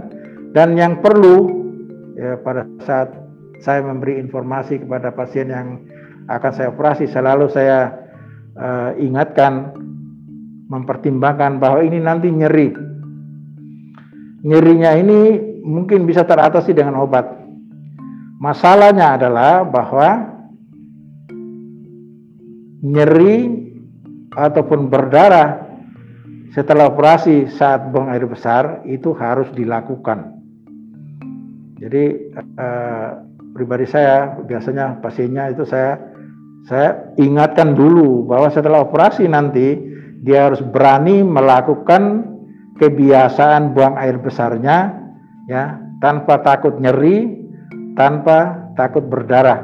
dan 0.55 0.79
yang 0.79 1.03
perlu 1.03 1.51
ya 2.15 2.39
pada 2.39 2.63
saat 2.87 3.18
saya 3.59 3.83
memberi 3.83 4.19
informasi 4.19 4.83
kepada 4.83 5.11
pasien 5.11 5.51
yang 5.51 5.83
akan 6.29 6.51
saya 6.55 6.71
operasi. 6.71 7.09
Selalu 7.09 7.51
saya 7.51 7.91
uh, 8.55 8.91
ingatkan 8.95 9.75
mempertimbangkan 10.69 11.57
bahwa 11.57 11.81
ini 11.83 11.99
nanti 11.99 12.29
nyeri. 12.29 12.69
Nyerinya 14.45 14.91
ini 14.95 15.19
mungkin 15.65 16.07
bisa 16.07 16.23
teratasi 16.23 16.71
dengan 16.71 17.01
obat. 17.03 17.27
Masalahnya 18.39 19.19
adalah 19.19 19.67
bahwa 19.67 20.39
nyeri 22.79 23.51
ataupun 24.31 24.87
berdarah 24.87 25.67
setelah 26.55 26.87
operasi 26.87 27.51
saat 27.51 27.91
buang 27.91 28.07
air 28.09 28.23
besar 28.23 28.87
itu 28.87 29.11
harus 29.11 29.51
dilakukan. 29.51 30.39
Jadi 31.79 32.03
eh, 32.39 33.11
pribadi 33.59 33.83
saya 33.83 34.39
biasanya 34.39 35.03
pasiennya 35.03 35.51
itu 35.51 35.67
saya 35.67 35.99
saya 36.63 37.11
ingatkan 37.19 37.75
dulu 37.75 38.23
bahwa 38.23 38.47
setelah 38.47 38.87
operasi 38.87 39.27
nanti 39.27 39.75
dia 40.23 40.47
harus 40.47 40.63
berani 40.63 41.19
melakukan 41.27 42.23
kebiasaan 42.79 43.75
buang 43.75 43.99
air 43.99 44.15
besarnya 44.15 44.95
ya 45.51 45.75
tanpa 45.99 46.39
takut 46.39 46.79
nyeri, 46.79 47.27
tanpa 47.99 48.71
takut 48.79 49.03
berdarah. 49.03 49.59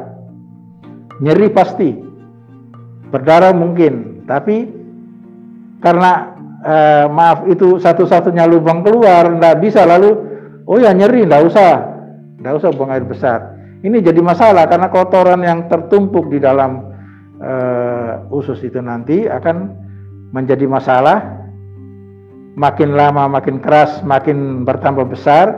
Nyeri 1.24 1.48
pasti. 1.56 1.96
Berdarah 3.08 3.56
mungkin, 3.56 4.28
tapi 4.28 4.68
karena 5.80 6.36
eh, 6.68 7.06
maaf 7.08 7.48
itu 7.48 7.80
satu-satunya 7.80 8.44
lubang 8.44 8.84
keluar 8.84 9.32
nggak 9.40 9.64
bisa 9.64 9.88
lalu 9.88 10.12
oh 10.68 10.82
ya 10.82 10.92
nyeri 10.92 11.24
nggak 11.24 11.44
usah 11.46 11.72
nggak 12.42 12.56
usah 12.58 12.70
buang 12.74 12.92
air 12.92 13.06
besar 13.06 13.55
ini 13.84 14.00
jadi 14.00 14.22
masalah 14.24 14.70
karena 14.72 14.88
kotoran 14.88 15.42
yang 15.44 15.68
tertumpuk 15.68 16.32
di 16.32 16.40
dalam 16.40 16.96
eh, 17.42 18.14
usus 18.32 18.62
itu 18.64 18.80
nanti 18.80 19.28
akan 19.28 19.74
menjadi 20.32 20.64
masalah. 20.70 21.44
Makin 22.56 22.96
lama 22.96 23.28
makin 23.28 23.60
keras 23.60 24.00
makin 24.08 24.64
bertambah 24.64 25.12
besar 25.12 25.52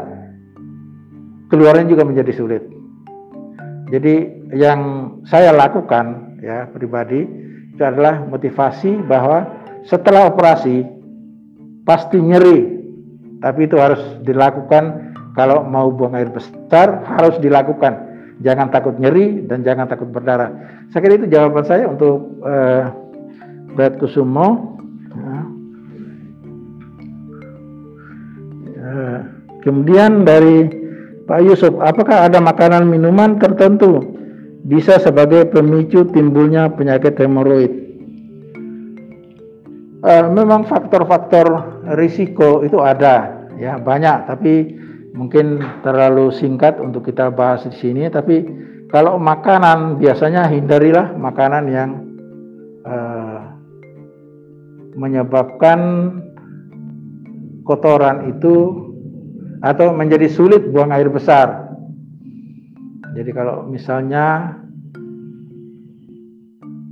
keluarnya 1.54 1.86
juga 1.94 2.04
menjadi 2.10 2.34
sulit. 2.34 2.64
Jadi 3.94 4.16
yang 4.58 4.82
saya 5.30 5.54
lakukan 5.54 6.38
ya 6.42 6.68
pribadi 6.74 7.22
itu 7.78 7.84
adalah 7.86 8.26
motivasi 8.26 9.06
bahwa 9.06 9.46
setelah 9.86 10.34
operasi 10.34 10.84
pasti 11.86 12.18
nyeri. 12.18 12.82
Tapi 13.38 13.70
itu 13.70 13.78
harus 13.78 14.02
dilakukan. 14.26 15.14
Kalau 15.38 15.62
mau 15.62 15.94
buang 15.94 16.18
air 16.18 16.34
besar 16.34 17.06
harus 17.06 17.38
dilakukan 17.38 18.07
jangan 18.42 18.70
takut 18.70 18.96
nyeri 19.02 19.46
dan 19.50 19.66
jangan 19.66 19.90
takut 19.90 20.10
berdarah. 20.10 20.54
Saya 20.94 21.02
kira 21.02 21.18
itu 21.18 21.28
jawaban 21.30 21.66
saya 21.66 21.90
untuk 21.90 22.42
uh, 22.46 22.84
Beat 23.74 23.98
Kusumo. 23.98 24.78
Uh, 28.78 29.20
kemudian 29.66 30.24
dari 30.24 30.70
Pak 31.28 31.44
Yusuf 31.44 31.76
apakah 31.84 32.30
ada 32.30 32.40
makanan 32.40 32.88
minuman 32.88 33.36
tertentu 33.36 34.16
bisa 34.64 34.96
sebagai 35.02 35.50
pemicu 35.52 36.08
timbulnya 36.08 36.72
penyakit 36.72 37.20
hemoroid? 37.20 37.74
Uh, 39.98 40.30
memang 40.30 40.64
faktor-faktor 40.70 41.82
risiko 41.98 42.62
itu 42.64 42.80
ada 42.80 43.44
ya 43.58 43.82
banyak. 43.82 44.30
Tapi 44.30 44.54
mungkin 45.16 45.62
terlalu 45.86 46.34
singkat 46.36 46.80
untuk 46.80 47.08
kita 47.08 47.32
bahas 47.32 47.64
di 47.68 47.76
sini 47.78 48.08
tapi 48.12 48.44
kalau 48.88 49.20
makanan 49.20 50.00
biasanya 50.00 50.48
hindarilah 50.48 51.12
makanan 51.16 51.64
yang 51.68 51.90
uh, 52.88 53.40
menyebabkan 54.96 55.80
kotoran 57.68 58.32
itu 58.32 58.88
atau 59.60 59.92
menjadi 59.92 60.32
sulit 60.32 60.72
buang 60.72 60.96
air 60.96 61.12
besar. 61.12 61.68
Jadi 63.12 63.30
kalau 63.34 63.68
misalnya 63.68 64.56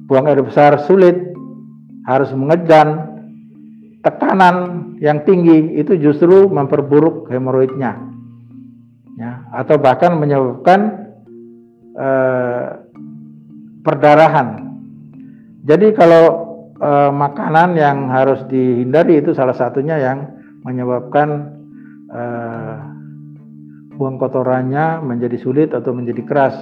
buang 0.09 0.27
air 0.27 0.41
besar 0.43 0.83
sulit 0.83 1.15
harus 2.05 2.29
mengejan 2.35 3.14
tekanan 4.05 4.55
yang 5.01 5.25
tinggi 5.25 5.81
itu 5.81 5.97
justru 5.97 6.45
memperburuk 6.45 7.25
hemoroidnya 7.33 7.97
ya 9.17 9.49
atau 9.49 9.81
bahkan 9.81 10.13
menyebabkan 10.21 10.79
eh, 11.97 12.65
perdarahan. 13.81 14.47
Jadi 15.65 15.97
kalau 15.97 16.23
eh, 16.77 17.11
makanan 17.11 17.73
yang 17.73 17.97
harus 18.13 18.45
dihindari 18.45 19.25
itu 19.25 19.33
salah 19.33 19.57
satunya 19.57 19.97
yang 19.97 20.37
menyebabkan 20.61 21.57
eh, 22.13 22.75
buang 23.95 24.21
kotorannya 24.21 25.01
menjadi 25.01 25.37
sulit 25.41 25.73
atau 25.73 25.95
menjadi 25.95 26.21
keras. 26.27 26.55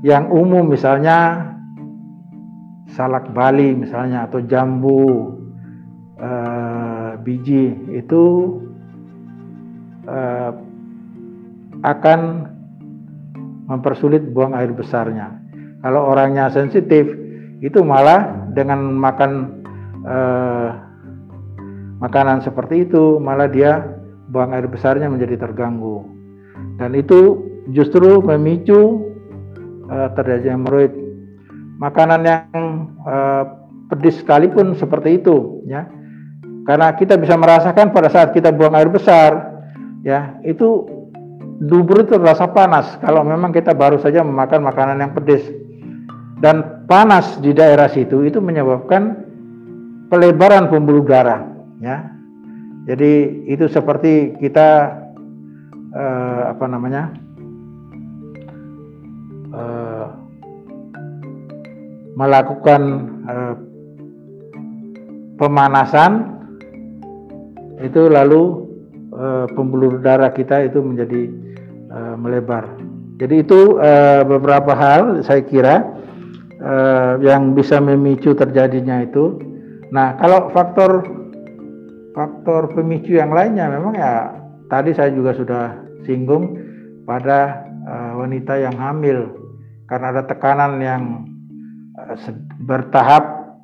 Yang 0.00 0.24
umum 0.32 0.64
misalnya 0.64 1.50
salak 2.96 3.28
Bali 3.36 3.76
misalnya 3.76 4.24
atau 4.24 4.40
jambu 4.40 5.36
uh, 6.20 7.10
biji 7.24 7.74
itu 7.96 8.24
uh, 10.06 10.52
akan 11.80 12.20
mempersulit 13.66 14.30
buang 14.30 14.52
air 14.52 14.70
besarnya. 14.76 15.40
Kalau 15.80 16.12
orangnya 16.12 16.52
sensitif 16.52 17.08
itu 17.64 17.80
malah 17.80 18.50
dengan 18.52 18.92
makan 18.92 19.32
uh, 20.04 20.68
makanan 22.00 22.44
seperti 22.44 22.88
itu 22.88 23.16
malah 23.20 23.48
dia 23.48 23.80
buang 24.28 24.52
air 24.52 24.68
besarnya 24.68 25.08
menjadi 25.08 25.40
terganggu. 25.40 26.04
Dan 26.76 26.96
itu 26.96 27.44
justru 27.72 28.20
memicu 28.20 29.12
uh, 29.88 30.08
terjadinya 30.16 30.56
hemoroid 30.56 30.92
makanan 31.80 32.20
yang 32.28 32.50
uh, 33.08 33.44
pedis 33.88 34.20
sekalipun 34.20 34.76
seperti 34.76 35.20
itu 35.20 35.64
ya 35.66 35.88
karena 36.70 36.94
kita 36.94 37.18
bisa 37.18 37.34
merasakan 37.34 37.90
pada 37.90 38.06
saat 38.06 38.30
kita 38.30 38.54
buang 38.54 38.78
air 38.78 38.86
besar 38.86 39.58
ya 40.06 40.38
itu 40.46 40.86
dubur 41.66 42.06
itu 42.06 42.14
terasa 42.14 42.46
panas 42.46 42.94
kalau 43.02 43.26
memang 43.26 43.50
kita 43.50 43.74
baru 43.74 43.98
saja 43.98 44.22
memakan 44.22 44.70
makanan 44.70 45.02
yang 45.02 45.10
pedas 45.10 45.42
dan 46.38 46.86
panas 46.86 47.42
di 47.42 47.50
daerah 47.50 47.90
situ 47.90 48.22
itu 48.22 48.38
menyebabkan 48.38 49.18
pelebaran 50.06 50.70
pembuluh 50.70 51.02
darah 51.02 51.42
ya. 51.82 52.06
Jadi 52.86 53.44
itu 53.50 53.66
seperti 53.66 54.38
kita 54.38 54.94
uh, 55.90 56.42
apa 56.54 56.64
namanya 56.70 57.12
uh, 59.52 60.06
melakukan 62.14 62.82
uh, 63.26 63.54
pemanasan 65.34 66.29
itu 67.80 68.08
lalu 68.08 68.68
uh, 69.12 69.46
pembuluh 69.56 70.00
darah 70.00 70.32
kita 70.32 70.68
itu 70.68 70.80
menjadi 70.84 71.22
uh, 71.90 72.14
melebar. 72.20 72.68
Jadi 73.20 73.44
itu 73.44 73.76
uh, 73.76 74.24
beberapa 74.24 74.72
hal 74.72 75.20
saya 75.20 75.44
kira 75.44 75.84
uh, 76.60 77.20
yang 77.20 77.52
bisa 77.52 77.80
memicu 77.80 78.32
terjadinya 78.32 79.04
itu. 79.04 79.36
Nah, 79.92 80.16
kalau 80.16 80.48
faktor 80.54 81.04
faktor 82.16 82.72
pemicu 82.72 83.16
yang 83.16 83.32
lainnya 83.32 83.68
memang 83.70 83.94
ya 83.96 84.34
tadi 84.72 84.94
saya 84.96 85.12
juga 85.12 85.36
sudah 85.36 85.64
singgung 86.04 86.56
pada 87.04 87.64
uh, 87.86 88.12
wanita 88.22 88.56
yang 88.56 88.76
hamil 88.76 89.30
karena 89.90 90.14
ada 90.14 90.22
tekanan 90.24 90.78
yang 90.78 91.02
bertahap 92.64 93.54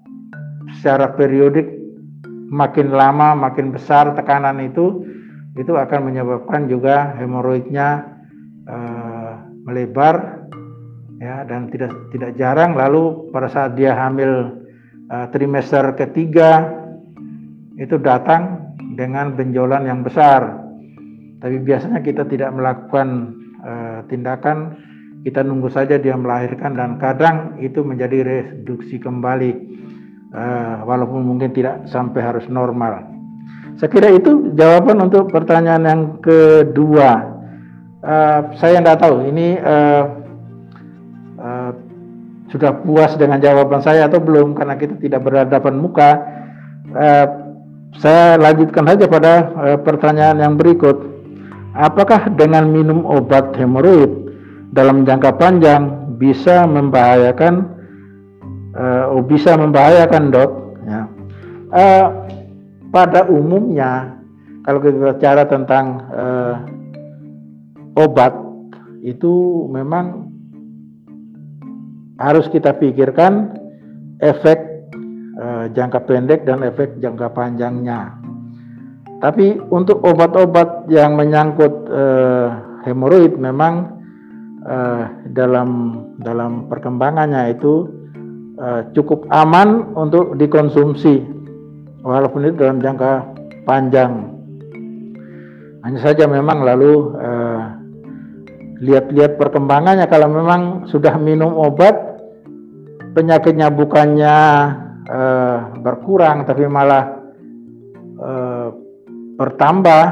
secara 0.79 1.15
periodik 1.15 1.76
makin 2.51 2.95
lama 2.95 3.35
makin 3.35 3.75
besar 3.75 4.15
tekanan 4.15 4.63
itu 4.63 5.03
itu 5.57 5.73
akan 5.73 6.13
menyebabkan 6.13 6.69
juga 6.69 7.17
hemoroidnya 7.17 8.05
uh, 8.69 9.33
melebar 9.65 10.47
ya 11.17 11.49
dan 11.49 11.73
tidak 11.73 12.13
tidak 12.13 12.37
jarang. 12.37 12.77
Lalu 12.77 13.33
pada 13.33 13.49
saat 13.49 13.73
dia 13.75 13.97
hamil 13.97 14.63
uh, 15.09 15.27
trimester 15.33 15.97
ketiga 15.97 16.61
itu 17.81 17.97
datang 17.97 18.73
dengan 18.97 19.33
benjolan 19.33 19.89
yang 19.89 20.01
besar. 20.05 20.65
Tapi 21.41 21.57
biasanya 21.61 22.01
kita 22.05 22.29
tidak 22.29 22.53
melakukan 22.53 23.37
uh, 23.65 24.01
tindakan. 24.09 24.77
Kita 25.27 25.43
nunggu 25.43 25.67
saja 25.75 25.99
dia 25.99 26.15
melahirkan 26.15 26.79
dan 26.79 27.03
kadang 27.03 27.59
itu 27.59 27.83
menjadi 27.83 28.23
reduksi 28.23 29.03
kembali 29.03 29.51
uh, 30.33 30.83
walaupun 30.87 31.23
mungkin 31.23 31.53
tidak 31.53 31.87
sampai 31.91 32.23
harus 32.23 32.47
normal. 32.51 33.03
Saya 33.77 33.93
kira 33.93 34.09
itu 34.09 34.57
jawaban 34.57 35.05
untuk 35.05 35.29
pertanyaan 35.29 35.85
yang 35.85 36.03
kedua. 36.25 37.37
uh, 38.01 38.41
saya 38.57 38.81
tidak 38.81 39.03
tahu 39.03 39.29
ini 39.29 39.61
uh, 39.61 40.05
uh, 41.37 41.71
sudah 42.49 42.73
puas 42.87 43.13
dengan 43.19 43.43
jawaban 43.43 43.83
saya 43.83 44.07
atau 44.07 44.23
belum 44.23 44.55
karena 44.57 44.79
kita 44.79 44.97
tidak 45.03 45.21
berhadapan 45.27 45.75
muka. 45.77 46.11
Uh, 46.95 47.27
saya 48.01 48.41
lanjutkan 48.41 48.85
saja 48.87 49.05
pada 49.09 49.33
uh, 49.53 49.79
pertanyaan 49.83 50.39
yang 50.41 50.55
berikut. 50.57 50.97
Apakah 51.77 52.33
dengan 52.33 52.73
minum 52.73 53.05
obat 53.05 53.53
hemoroid 53.61 54.09
dalam 54.73 55.05
jangka 55.05 55.37
panjang 55.37 56.17
bisa 56.17 56.65
membahayakan 56.65 57.76
uh, 58.77 59.19
bisa 59.25 59.57
membahayakan 59.57 60.31
dok? 60.31 60.51
Ya. 60.87 61.03
Uh, 61.73 62.07
pada 62.93 63.27
umumnya 63.27 64.17
kalau 64.63 64.79
kita 64.83 64.97
bicara 64.99 65.43
tentang 65.47 66.07
uh, 66.15 66.55
obat 67.97 68.35
itu 69.03 69.67
memang 69.71 70.31
harus 72.19 72.49
kita 72.49 72.75
pikirkan 72.77 73.55
efek 74.21 74.59
uh, 75.39 75.69
jangka 75.71 76.01
pendek 76.09 76.43
dan 76.49 76.65
efek 76.65 76.99
jangka 76.99 77.31
panjangnya. 77.33 78.17
Tapi 79.17 79.57
untuk 79.73 80.05
obat-obat 80.05 80.93
yang 80.93 81.17
menyangkut 81.17 81.89
uh, 81.89 82.49
hemoroid 82.85 83.39
memang 83.41 84.03
uh, 84.67 85.09
dalam 85.33 85.69
dalam 86.21 86.69
perkembangannya 86.69 87.57
itu 87.57 87.96
uh, 88.59 88.81
cukup 88.93 89.29
aman 89.33 89.97
untuk 89.97 90.37
dikonsumsi 90.37 91.23
walaupun 92.05 92.49
itu 92.49 92.57
dalam 92.61 92.79
jangka 92.83 93.13
panjang. 93.65 94.33
Hanya 95.87 96.01
saja 96.03 96.27
memang 96.27 96.67
lalu 96.67 97.15
lihat-lihat 98.83 99.41
perkembangannya 99.41 100.05
kalau 100.11 100.29
memang 100.29 100.91
sudah 100.91 101.17
minum 101.17 101.57
obat 101.57 101.97
penyakitnya 103.17 103.73
bukannya 103.73 104.37
uh, 105.09 105.59
berkurang 105.81 106.45
tapi 106.45 106.69
malah 106.69 107.25
uh, 108.21 108.69
bertambah 109.41 110.05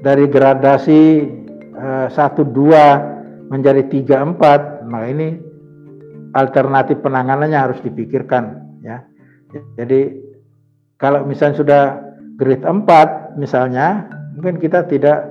dari 0.00 0.24
gradasi 0.28 1.02
uh, 1.76 2.08
1 2.08 2.16
2 2.16 3.52
menjadi 3.52 3.82
3 3.84 4.40
4 4.40 4.88
maka 4.88 5.06
ini 5.12 5.28
alternatif 6.34 6.98
penanganannya 7.00 7.56
harus 7.56 7.78
dipikirkan 7.80 8.58
ya. 8.82 9.06
Jadi 9.78 10.18
kalau 10.98 11.22
misalnya 11.22 11.56
sudah 11.62 11.82
grade 12.34 12.66
4 12.66 13.38
misalnya 13.38 14.10
mungkin 14.34 14.58
kita 14.58 14.82
tidak 14.90 15.30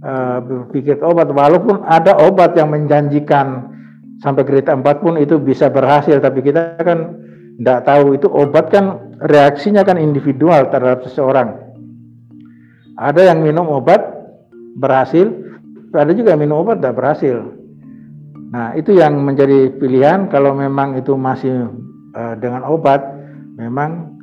uh, 0.00 0.40
berpikir 0.40 0.96
obat 1.04 1.28
walaupun 1.28 1.84
ada 1.84 2.16
obat 2.24 2.56
yang 2.56 2.72
menjanjikan 2.72 3.76
sampai 4.24 4.42
kereta 4.48 4.72
4 4.72 5.04
pun 5.04 5.20
itu 5.20 5.36
bisa 5.36 5.68
berhasil 5.68 6.16
tapi 6.18 6.40
kita 6.40 6.80
kan 6.80 7.20
tidak 7.60 7.80
tahu. 7.84 8.16
Itu 8.16 8.32
obat 8.32 8.72
kan 8.72 9.14
reaksinya 9.20 9.84
kan 9.84 10.00
individual 10.00 10.72
terhadap 10.72 11.04
seseorang. 11.04 11.60
Ada 12.98 13.30
yang 13.30 13.44
minum 13.44 13.68
obat 13.68 14.00
berhasil 14.80 15.28
ada 15.92 16.12
juga 16.12 16.34
yang 16.34 16.42
minum 16.48 16.64
obat 16.64 16.80
tidak 16.80 16.96
berhasil 16.96 17.57
nah 18.48 18.72
itu 18.72 18.96
yang 18.96 19.20
menjadi 19.20 19.76
pilihan 19.76 20.32
kalau 20.32 20.56
memang 20.56 20.96
itu 20.96 21.12
masih 21.12 21.68
uh, 22.16 22.34
dengan 22.40 22.64
obat 22.64 23.04
memang 23.60 24.18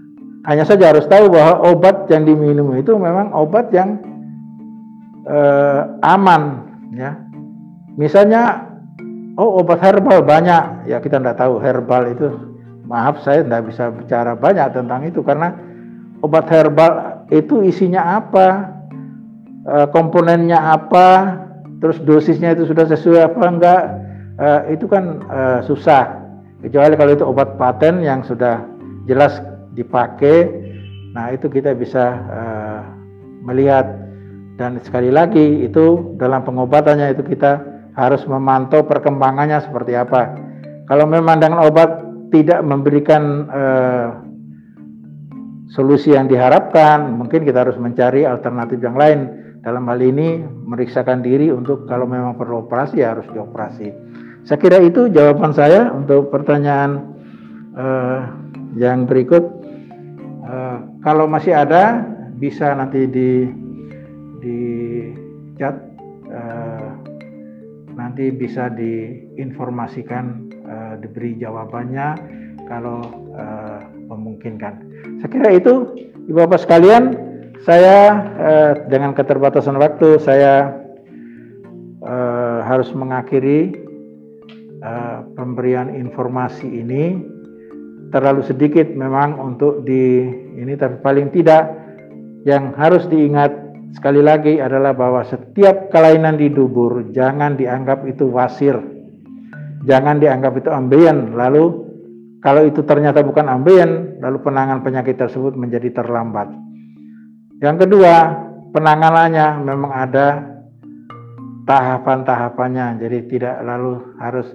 hanya 0.46 0.62
saja 0.62 0.94
harus 0.94 1.10
tahu 1.10 1.30
bahwa 1.34 1.74
obat 1.74 2.06
yang 2.14 2.26
diminum 2.26 2.74
itu 2.78 2.94
memang 2.94 3.34
obat 3.34 3.74
yang 3.74 3.98
uh, 5.26 5.98
aman 6.06 6.70
ya. 6.94 7.18
Misalnya 7.98 8.70
oh 9.42 9.64
obat 9.64 9.82
herbal 9.82 10.22
banyak. 10.22 10.86
Ya 10.86 11.02
kita 11.02 11.18
tidak 11.18 11.42
tahu 11.42 11.58
herbal 11.58 12.14
itu 12.14 12.28
maaf 12.86 13.26
saya 13.26 13.42
tidak 13.42 13.74
bisa 13.74 13.90
bicara 13.90 14.38
banyak 14.38 14.70
tentang 14.70 15.02
itu 15.10 15.26
karena 15.26 15.58
obat 16.22 16.46
herbal 16.54 17.26
itu 17.34 17.66
isinya 17.66 18.22
apa 18.22 18.78
e, 19.66 19.90
komponennya 19.90 20.54
apa 20.62 21.08
terus 21.82 21.98
dosisnya 22.06 22.54
itu 22.54 22.70
sudah 22.70 22.86
sesuai 22.86 23.34
apa 23.34 23.44
enggak 23.50 23.84
e, 24.40 24.78
itu 24.78 24.86
kan 24.88 25.24
e, 25.26 25.40
susah 25.68 26.22
kecuali 26.64 26.96
kalau 26.96 27.12
itu 27.14 27.26
obat 27.28 27.60
paten 27.60 28.02
yang 28.02 28.24
sudah 28.24 28.64
jelas 29.08 29.40
dipakai 29.76 30.64
nah 31.16 31.32
itu 31.32 31.48
kita 31.48 31.76
bisa 31.76 32.06
e, 32.28 32.42
melihat 33.46 34.06
dan 34.56 34.80
sekali 34.80 35.12
lagi 35.12 35.68
itu 35.68 36.16
dalam 36.16 36.48
pengobatannya 36.48 37.12
itu 37.12 37.28
kita 37.28 37.60
harus 37.96 38.24
memantau 38.28 38.84
perkembangannya 38.88 39.60
seperti 39.64 39.96
apa. 39.96 40.36
Kalau 40.88 41.08
memang 41.08 41.40
obat 41.60 42.04
tidak 42.32 42.64
memberikan 42.64 43.24
eh, 43.52 44.08
solusi 45.72 46.16
yang 46.16 46.32
diharapkan, 46.32 47.16
mungkin 47.16 47.44
kita 47.44 47.68
harus 47.68 47.76
mencari 47.80 48.24
alternatif 48.24 48.80
yang 48.80 48.96
lain. 48.96 49.20
Dalam 49.66 49.90
hal 49.90 49.98
ini 49.98 50.46
meriksakan 50.46 51.26
diri 51.26 51.50
untuk 51.50 51.90
kalau 51.90 52.06
memang 52.06 52.38
perlu 52.38 52.70
operasi 52.70 53.02
ya 53.02 53.18
harus 53.18 53.26
dioperasi. 53.34 53.90
Saya 54.46 54.62
kira 54.62 54.78
itu 54.82 55.10
jawaban 55.10 55.52
saya 55.58 55.90
untuk 55.90 56.30
pertanyaan 56.30 57.18
eh, 57.74 58.22
yang 58.78 59.10
berikut. 59.10 59.42
Eh, 60.46 60.78
kalau 61.02 61.26
masih 61.26 61.58
ada 61.58 62.06
bisa 62.38 62.78
nanti 62.78 63.10
di 63.10 63.50
di 64.40 64.60
chat 65.58 65.74
nanti 67.96 68.30
bisa 68.30 68.68
diinformasikan 68.70 70.52
uh, 70.68 70.94
diberi 71.00 71.40
jawabannya 71.40 72.08
kalau 72.68 73.02
uh, 73.34 73.80
memungkinkan. 74.12 74.74
Saya 75.24 75.30
kira 75.32 75.50
itu 75.56 75.74
Ibu 76.28 76.38
Bapak 76.46 76.66
sekalian, 76.66 77.16
saya 77.64 77.98
uh, 78.36 78.72
dengan 78.92 79.16
keterbatasan 79.16 79.80
waktu 79.80 80.20
saya 80.20 80.76
uh, 82.04 82.60
harus 82.68 82.92
mengakhiri 82.92 83.85
uh, 84.86 85.26
pemberian 85.34 85.90
informasi 85.98 86.70
ini 86.70 87.18
terlalu 88.14 88.46
sedikit 88.46 88.86
memang 88.94 89.42
untuk 89.42 89.82
di 89.82 90.30
ini 90.62 90.78
tapi 90.78 91.02
paling 91.02 91.34
tidak 91.34 91.74
yang 92.46 92.78
harus 92.78 93.10
diingat 93.10 93.66
Sekali 93.96 94.20
lagi 94.20 94.60
adalah 94.60 94.92
bahwa 94.92 95.24
setiap 95.24 95.88
kelainan 95.88 96.36
di 96.36 96.52
dubur 96.52 97.16
jangan 97.16 97.56
dianggap 97.56 98.04
itu 98.04 98.28
wasir. 98.28 98.76
Jangan 99.88 100.20
dianggap 100.20 100.60
itu 100.60 100.68
ambeien. 100.68 101.32
Lalu 101.32 101.64
kalau 102.44 102.68
itu 102.68 102.84
ternyata 102.84 103.24
bukan 103.24 103.48
ambeien, 103.48 104.20
lalu 104.20 104.44
penanganan 104.44 104.84
penyakit 104.84 105.16
tersebut 105.16 105.56
menjadi 105.56 105.96
terlambat. 105.96 106.52
Yang 107.64 107.88
kedua, 107.88 108.14
penanganannya 108.76 109.64
memang 109.64 109.92
ada 109.96 110.28
tahapan-tahapannya. 111.64 113.00
Jadi 113.00 113.18
tidak 113.32 113.64
lalu 113.64 114.12
harus 114.20 114.52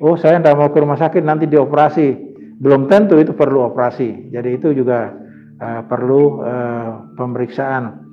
oh 0.00 0.16
saya 0.16 0.40
tidak 0.40 0.56
mau 0.58 0.68
ke 0.72 0.78
rumah 0.80 0.98
sakit 0.98 1.22
nanti 1.22 1.44
dioperasi. 1.48 2.24
Belum 2.56 2.88
tentu 2.88 3.20
itu 3.20 3.36
perlu 3.36 3.68
operasi. 3.68 4.32
Jadi 4.32 4.56
itu 4.56 4.72
juga 4.72 5.12
uh, 5.60 5.82
perlu 5.84 6.40
uh, 6.40 6.90
pemeriksaan 7.16 8.06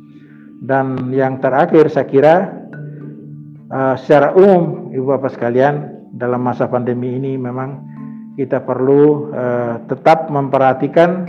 dan 0.64 1.12
yang 1.12 1.44
terakhir 1.44 1.92
saya 1.92 2.08
kira 2.08 2.36
uh, 3.68 4.00
secara 4.00 4.32
umum 4.32 4.96
Ibu 4.96 5.06
Bapak 5.12 5.36
sekalian 5.36 6.08
dalam 6.16 6.40
masa 6.40 6.72
pandemi 6.72 7.20
ini 7.20 7.36
memang 7.36 7.84
kita 8.40 8.64
perlu 8.64 9.28
uh, 9.36 9.84
tetap 9.92 10.32
memperhatikan 10.32 11.28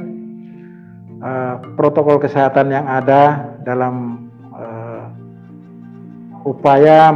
uh, 1.19 1.55
protokol 1.75 2.23
kesehatan 2.23 2.71
yang 2.71 2.87
ada 2.87 3.59
dalam 3.67 4.29
uh, 4.55 5.11
upaya 6.47 7.11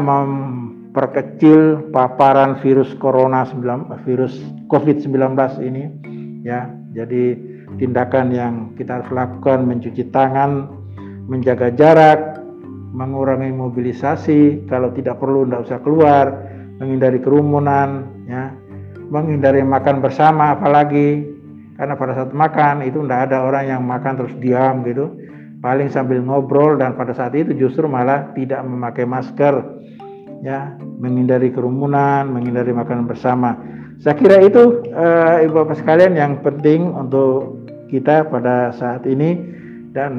memperkecil 0.88 1.92
paparan 1.92 2.58
virus 2.64 2.96
corona 2.96 3.44
19 3.44 3.92
virus 4.08 4.34
COVID-19 4.72 5.36
ini 5.60 5.84
ya. 6.42 6.72
Jadi 6.96 7.36
tindakan 7.76 8.32
yang 8.32 8.54
kita 8.74 8.98
harus 8.98 9.10
lakukan 9.12 9.68
mencuci 9.68 10.08
tangan 10.08 10.78
menjaga 11.28 11.68
jarak, 11.76 12.40
mengurangi 12.96 13.52
mobilisasi, 13.52 14.64
kalau 14.64 14.88
tidak 14.96 15.20
perlu 15.20 15.44
tidak 15.44 15.68
usah 15.68 15.78
keluar, 15.84 16.26
menghindari 16.80 17.20
kerumunan, 17.20 18.08
ya, 18.24 18.56
menghindari 19.12 19.60
makan 19.60 20.00
bersama 20.00 20.56
apalagi 20.56 21.36
karena 21.76 21.94
pada 21.94 22.12
saat 22.16 22.32
makan 22.32 22.82
itu 22.82 23.04
tidak 23.04 23.30
ada 23.30 23.44
orang 23.44 23.64
yang 23.70 23.82
makan 23.84 24.18
terus 24.18 24.34
diam 24.40 24.82
gitu, 24.88 25.14
paling 25.60 25.92
sambil 25.92 26.18
ngobrol 26.24 26.80
dan 26.80 26.96
pada 26.96 27.12
saat 27.14 27.36
itu 27.36 27.54
justru 27.54 27.86
malah 27.86 28.32
tidak 28.32 28.64
memakai 28.64 29.04
masker, 29.04 29.62
ya, 30.42 30.74
menghindari 30.98 31.50
kerumunan, 31.50 32.30
menghindari 32.30 32.70
makan 32.74 33.06
bersama. 33.08 33.58
Saya 33.98 34.14
kira 34.14 34.38
itu 34.46 34.86
uh, 34.94 35.42
ibu 35.42 35.58
bapak 35.58 35.82
sekalian 35.82 36.14
yang 36.14 36.38
penting 36.46 36.94
untuk 36.94 37.58
kita 37.90 38.28
pada 38.30 38.70
saat 38.70 39.02
ini 39.08 39.34
dan 39.90 40.12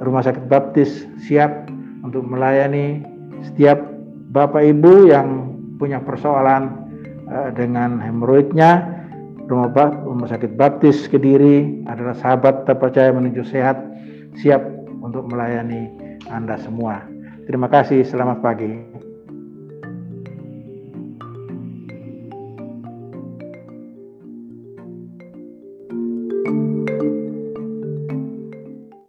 Rumah 0.00 0.24
Sakit 0.24 0.48
Baptis 0.48 1.04
siap 1.28 1.68
untuk 2.00 2.24
melayani 2.24 3.04
Setiap 3.38 3.78
Bapak 4.34 4.64
Ibu 4.64 5.12
yang 5.12 5.54
punya 5.78 6.02
persoalan 6.02 6.88
uh, 7.28 7.50
dengan 7.54 8.00
hemoroidnya, 8.02 8.98
Rumah, 9.46 9.70
Rumah 10.02 10.28
Sakit 10.32 10.56
Baptis 10.58 11.06
Kediri 11.06 11.84
adalah 11.86 12.16
sahabat 12.16 12.66
terpercaya 12.66 13.14
menuju 13.14 13.44
sehat, 13.46 13.78
siap 14.40 14.64
untuk 15.04 15.28
melayani 15.30 15.92
Anda 16.32 16.58
semua. 16.58 17.04
Terima 17.46 17.70
kasih, 17.70 18.04
selamat 18.04 18.42
pagi. 18.42 18.87